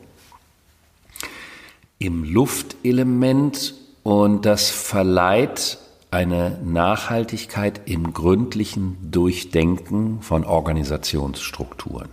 Im 1.98 2.24
Luftelement 2.24 3.74
und 4.02 4.46
das 4.46 4.70
verleiht 4.70 5.78
eine 6.10 6.58
Nachhaltigkeit 6.64 7.82
im 7.84 8.12
gründlichen 8.12 9.10
Durchdenken 9.10 10.22
von 10.22 10.44
Organisationsstrukturen. 10.44 12.08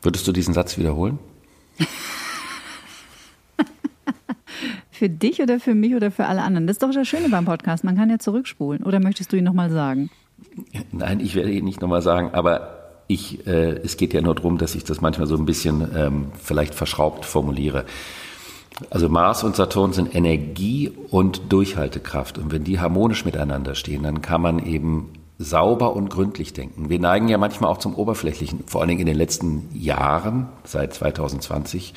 Würdest 0.00 0.26
du 0.26 0.32
diesen 0.32 0.54
Satz 0.54 0.78
wiederholen? 0.78 1.18
für 4.98 5.08
dich 5.08 5.40
oder 5.40 5.60
für 5.60 5.74
mich 5.74 5.94
oder 5.94 6.10
für 6.10 6.26
alle 6.26 6.42
anderen? 6.42 6.66
Das 6.66 6.74
ist 6.74 6.82
doch 6.82 6.92
das 6.92 7.08
Schöne 7.08 7.28
beim 7.28 7.44
Podcast. 7.44 7.84
Man 7.84 7.96
kann 7.96 8.10
ja 8.10 8.18
zurückspulen. 8.18 8.82
Oder 8.82 9.00
möchtest 9.00 9.32
du 9.32 9.36
ihn 9.36 9.44
nochmal 9.44 9.70
sagen? 9.70 10.10
Nein, 10.92 11.20
ich 11.20 11.34
werde 11.34 11.50
ihn 11.50 11.64
nicht 11.64 11.80
nochmal 11.80 12.02
sagen, 12.02 12.30
aber 12.32 12.78
ich, 13.06 13.46
äh, 13.46 13.78
es 13.82 13.96
geht 13.96 14.12
ja 14.12 14.20
nur 14.20 14.34
darum, 14.34 14.58
dass 14.58 14.74
ich 14.74 14.84
das 14.84 15.00
manchmal 15.00 15.26
so 15.26 15.36
ein 15.36 15.46
bisschen 15.46 15.88
ähm, 15.96 16.26
vielleicht 16.40 16.74
verschraubt 16.74 17.24
formuliere. 17.24 17.84
Also 18.90 19.08
Mars 19.08 19.42
und 19.42 19.56
Saturn 19.56 19.92
sind 19.92 20.14
Energie 20.14 20.92
und 21.10 21.52
Durchhaltekraft. 21.52 22.38
Und 22.38 22.52
wenn 22.52 22.64
die 22.64 22.78
harmonisch 22.78 23.24
miteinander 23.24 23.74
stehen, 23.74 24.02
dann 24.02 24.22
kann 24.22 24.42
man 24.42 24.64
eben 24.64 25.10
sauber 25.38 25.94
und 25.94 26.10
gründlich 26.10 26.52
denken. 26.52 26.90
Wir 26.90 26.98
neigen 26.98 27.28
ja 27.28 27.38
manchmal 27.38 27.70
auch 27.70 27.78
zum 27.78 27.94
Oberflächlichen, 27.94 28.64
vor 28.66 28.80
allen 28.80 28.88
Dingen 28.88 29.00
in 29.00 29.06
den 29.06 29.16
letzten 29.16 29.68
Jahren, 29.72 30.48
seit 30.64 30.94
2020, 30.94 31.94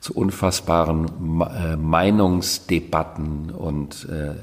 zu 0.00 0.14
unfassbaren 0.14 1.06
äh, 1.42 1.76
Meinungsdebatten 1.76 3.50
und 3.50 4.08
äh, 4.08 4.34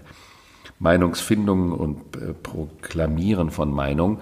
Meinungsfindung 0.80 1.72
und 1.72 2.16
äh, 2.16 2.34
Proklamieren 2.34 3.50
von 3.50 3.72
Meinung. 3.72 4.20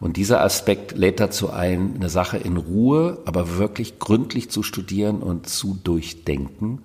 Und 0.00 0.16
dieser 0.16 0.42
Aspekt 0.42 0.96
lädt 0.96 1.20
dazu 1.20 1.50
ein, 1.50 1.96
eine 1.96 2.08
Sache 2.08 2.38
in 2.38 2.56
Ruhe, 2.56 3.18
aber 3.26 3.58
wirklich 3.58 3.98
gründlich 3.98 4.50
zu 4.50 4.62
studieren 4.62 5.22
und 5.22 5.48
zu 5.48 5.76
durchdenken, 5.82 6.82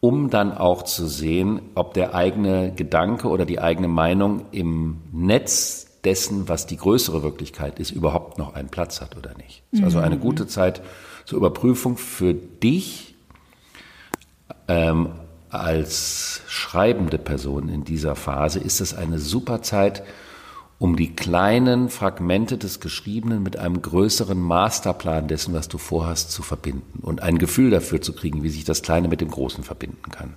um 0.00 0.28
dann 0.30 0.52
auch 0.52 0.82
zu 0.82 1.06
sehen, 1.06 1.60
ob 1.74 1.94
der 1.94 2.14
eigene 2.14 2.72
Gedanke 2.74 3.28
oder 3.28 3.46
die 3.46 3.60
eigene 3.60 3.88
Meinung 3.88 4.42
im 4.52 4.98
Netz 5.12 5.86
dessen, 6.04 6.48
was 6.48 6.66
die 6.66 6.76
größere 6.76 7.22
Wirklichkeit 7.22 7.80
ist, 7.80 7.90
überhaupt 7.90 8.38
noch 8.38 8.54
einen 8.54 8.68
Platz 8.68 9.00
hat 9.00 9.16
oder 9.16 9.34
nicht. 9.36 9.62
Mhm. 9.72 9.84
Also 9.84 9.98
eine 9.98 10.18
gute 10.18 10.46
Zeit 10.46 10.82
zur 11.24 11.38
Überprüfung 11.38 11.96
für 11.96 12.34
dich, 12.34 13.15
ähm, 14.68 15.10
als 15.48 16.42
schreibende 16.48 17.18
Person 17.18 17.68
in 17.68 17.84
dieser 17.84 18.16
Phase 18.16 18.58
ist 18.58 18.80
es 18.80 18.94
eine 18.94 19.18
super 19.18 19.62
Zeit, 19.62 20.02
um 20.78 20.96
die 20.96 21.14
kleinen 21.14 21.88
Fragmente 21.88 22.58
des 22.58 22.80
Geschriebenen 22.80 23.42
mit 23.42 23.56
einem 23.56 23.80
größeren 23.80 24.38
Masterplan 24.38 25.28
dessen, 25.28 25.54
was 25.54 25.68
du 25.68 25.78
vorhast, 25.78 26.30
zu 26.30 26.42
verbinden 26.42 27.00
und 27.00 27.22
ein 27.22 27.38
Gefühl 27.38 27.70
dafür 27.70 28.02
zu 28.02 28.12
kriegen, 28.12 28.42
wie 28.42 28.50
sich 28.50 28.64
das 28.64 28.82
Kleine 28.82 29.08
mit 29.08 29.20
dem 29.20 29.30
Großen 29.30 29.64
verbinden 29.64 30.10
kann. 30.10 30.34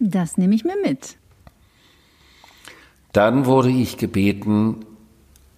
Das 0.00 0.36
nehme 0.36 0.54
ich 0.54 0.64
mir 0.64 0.76
mit. 0.82 1.16
Dann 3.12 3.46
wurde 3.46 3.70
ich 3.70 3.96
gebeten, 3.96 4.84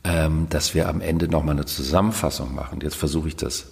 ähm, 0.04 0.46
dass 0.50 0.74
wir 0.74 0.88
am 0.88 1.00
Ende 1.00 1.28
nochmal 1.28 1.56
eine 1.56 1.64
Zusammenfassung 1.64 2.54
machen. 2.54 2.80
Jetzt 2.82 2.96
versuche 2.96 3.28
ich 3.28 3.36
das. 3.36 3.66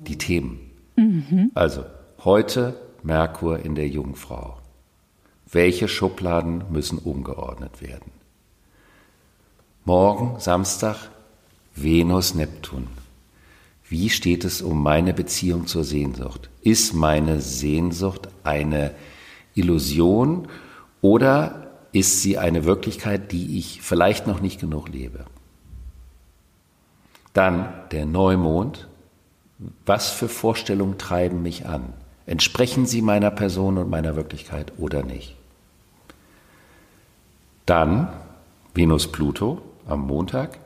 Die 0.00 0.18
Themen. 0.18 0.58
Mhm. 0.96 1.50
Also, 1.54 1.84
heute 2.24 2.74
Merkur 3.04 3.58
in 3.58 3.74
der 3.74 3.86
Jungfrau. 3.86 4.56
Welche 5.50 5.88
Schubladen 5.88 6.64
müssen 6.70 6.98
umgeordnet 6.98 7.82
werden? 7.82 8.10
Morgen, 9.84 10.40
Samstag, 10.40 11.10
Venus, 11.76 12.34
Neptun. 12.34 12.88
Wie 13.86 14.08
steht 14.08 14.44
es 14.44 14.62
um 14.62 14.82
meine 14.82 15.12
Beziehung 15.12 15.66
zur 15.66 15.84
Sehnsucht? 15.84 16.48
Ist 16.62 16.94
meine 16.94 17.42
Sehnsucht 17.42 18.28
eine 18.42 18.94
Illusion 19.54 20.48
oder 21.02 21.70
ist 21.92 22.22
sie 22.22 22.38
eine 22.38 22.64
Wirklichkeit, 22.64 23.30
die 23.32 23.58
ich 23.58 23.82
vielleicht 23.82 24.26
noch 24.26 24.40
nicht 24.40 24.58
genug 24.58 24.88
lebe? 24.88 25.26
Dann 27.34 27.68
der 27.90 28.06
Neumond. 28.06 28.88
Was 29.84 30.10
für 30.10 30.28
Vorstellungen 30.28 30.98
treiben 30.98 31.42
mich 31.42 31.66
an? 31.66 31.92
Entsprechen 32.26 32.86
sie 32.86 33.02
meiner 33.02 33.30
Person 33.30 33.78
und 33.78 33.90
meiner 33.90 34.16
Wirklichkeit 34.16 34.72
oder 34.78 35.02
nicht? 35.02 35.36
Dann 37.66 38.08
Venus-Pluto 38.74 39.62
am 39.86 40.06
Montag. 40.06 40.58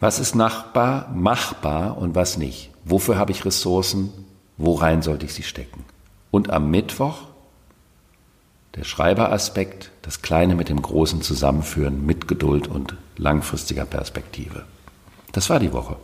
Was 0.00 0.18
ist 0.18 0.34
nachbar, 0.34 1.10
machbar 1.14 1.98
und 1.98 2.14
was 2.14 2.36
nicht? 2.36 2.70
Wofür 2.84 3.16
habe 3.18 3.32
ich 3.32 3.44
Ressourcen? 3.44 4.12
Worein 4.58 5.02
sollte 5.02 5.26
ich 5.26 5.34
sie 5.34 5.42
stecken? 5.42 5.84
Und 6.30 6.50
am 6.50 6.70
Mittwoch 6.70 7.22
der 8.76 8.84
Schreiberaspekt, 8.84 9.90
das 10.02 10.20
Kleine 10.20 10.54
mit 10.54 10.68
dem 10.68 10.82
Großen 10.82 11.22
zusammenführen 11.22 12.04
mit 12.04 12.28
Geduld 12.28 12.68
und 12.68 12.94
langfristiger 13.16 13.86
Perspektive. 13.86 14.66
Das 15.32 15.48
war 15.48 15.58
die 15.58 15.72
Woche. 15.72 15.96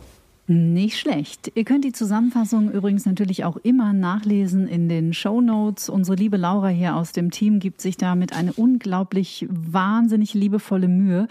Nicht 0.45 0.99
schlecht. 0.99 1.53
Ihr 1.55 1.63
könnt 1.63 1.85
die 1.85 1.93
Zusammenfassung 1.93 2.69
übrigens 2.69 3.05
natürlich 3.05 3.45
auch 3.45 3.55
immer 3.55 3.93
nachlesen 3.93 4.67
in 4.67 4.89
den 4.89 5.13
Show 5.13 5.39
Notes. 5.39 5.87
Unsere 5.87 6.17
liebe 6.17 6.35
Laura 6.35 6.67
hier 6.67 6.97
aus 6.97 7.13
dem 7.13 7.31
Team 7.31 7.59
gibt 7.59 7.79
sich 7.79 7.95
damit 7.95 8.33
eine 8.33 8.51
unglaublich 8.51 9.47
wahnsinnig 9.49 10.33
liebevolle 10.33 10.89
Mühe. 10.89 11.29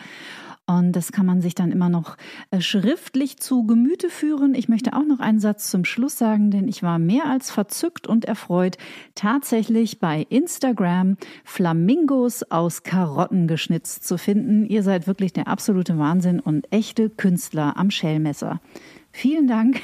Und 0.64 0.92
das 0.92 1.12
kann 1.12 1.26
man 1.26 1.42
sich 1.42 1.54
dann 1.54 1.72
immer 1.72 1.90
noch 1.90 2.16
äh, 2.50 2.60
schriftlich 2.60 3.38
zu 3.38 3.66
Gemüte 3.66 4.08
führen. 4.08 4.54
Ich 4.54 4.68
möchte 4.68 4.94
auch 4.94 5.04
noch 5.04 5.18
einen 5.18 5.40
Satz 5.40 5.70
zum 5.70 5.84
Schluss 5.84 6.16
sagen, 6.16 6.50
denn 6.50 6.68
ich 6.68 6.82
war 6.82 6.98
mehr 6.98 7.26
als 7.26 7.50
verzückt 7.50 8.06
und 8.06 8.24
erfreut, 8.24 8.78
tatsächlich 9.14 9.98
bei 9.98 10.24
Instagram 10.30 11.16
Flamingos 11.44 12.44
aus 12.44 12.84
Karotten 12.84 13.48
geschnitzt 13.48 14.06
zu 14.06 14.16
finden. 14.16 14.64
Ihr 14.64 14.82
seid 14.84 15.06
wirklich 15.06 15.32
der 15.32 15.48
absolute 15.48 15.98
Wahnsinn 15.98 16.40
und 16.40 16.72
echte 16.72 17.10
Künstler 17.10 17.76
am 17.76 17.90
Schellmesser. 17.90 18.60
Vielen 19.12 19.46
Dank. 19.46 19.80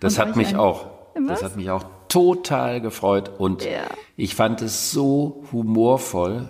Das 0.00 0.18
hat 0.18 0.36
mich 0.36 0.56
auch. 0.56 0.86
Was? 1.14 1.40
Das 1.40 1.42
hat 1.50 1.56
mich 1.56 1.70
auch 1.70 1.84
total 2.08 2.80
gefreut 2.80 3.30
und 3.38 3.64
ja. 3.64 3.84
ich 4.16 4.34
fand 4.34 4.62
es 4.62 4.90
so 4.90 5.44
humorvoll, 5.52 6.48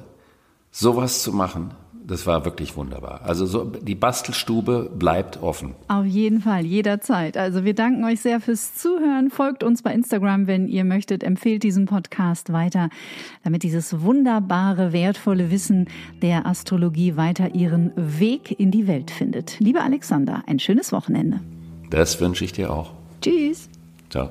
sowas 0.70 1.22
zu 1.22 1.32
machen. 1.32 1.74
Das 2.04 2.26
war 2.26 2.44
wirklich 2.44 2.76
wunderbar. 2.76 3.20
Also 3.24 3.46
so, 3.46 3.64
die 3.64 3.94
Bastelstube 3.94 4.90
bleibt 4.94 5.42
offen. 5.42 5.74
Auf 5.88 6.04
jeden 6.04 6.40
Fall, 6.40 6.64
jederzeit. 6.64 7.36
Also 7.36 7.64
wir 7.64 7.74
danken 7.74 8.04
euch 8.04 8.20
sehr 8.20 8.40
fürs 8.40 8.74
Zuhören. 8.74 9.30
Folgt 9.30 9.62
uns 9.62 9.82
bei 9.82 9.92
Instagram, 9.92 10.46
wenn 10.46 10.66
ihr 10.68 10.84
möchtet. 10.84 11.22
Empfehlt 11.22 11.62
diesen 11.62 11.86
Podcast 11.86 12.52
weiter, 12.52 12.88
damit 13.44 13.62
dieses 13.62 14.02
wunderbare, 14.02 14.92
wertvolle 14.92 15.50
Wissen 15.50 15.88
der 16.22 16.46
Astrologie 16.46 17.16
weiter 17.16 17.54
ihren 17.54 17.92
Weg 17.96 18.58
in 18.58 18.70
die 18.70 18.88
Welt 18.88 19.10
findet. 19.10 19.60
Lieber 19.60 19.82
Alexander, 19.82 20.42
ein 20.46 20.58
schönes 20.58 20.92
Wochenende. 20.92 21.40
Das 21.90 22.20
wünsche 22.20 22.44
ich 22.44 22.52
dir 22.52 22.72
auch. 22.72 22.92
Tschüss. 23.20 23.68
Ciao. 24.10 24.30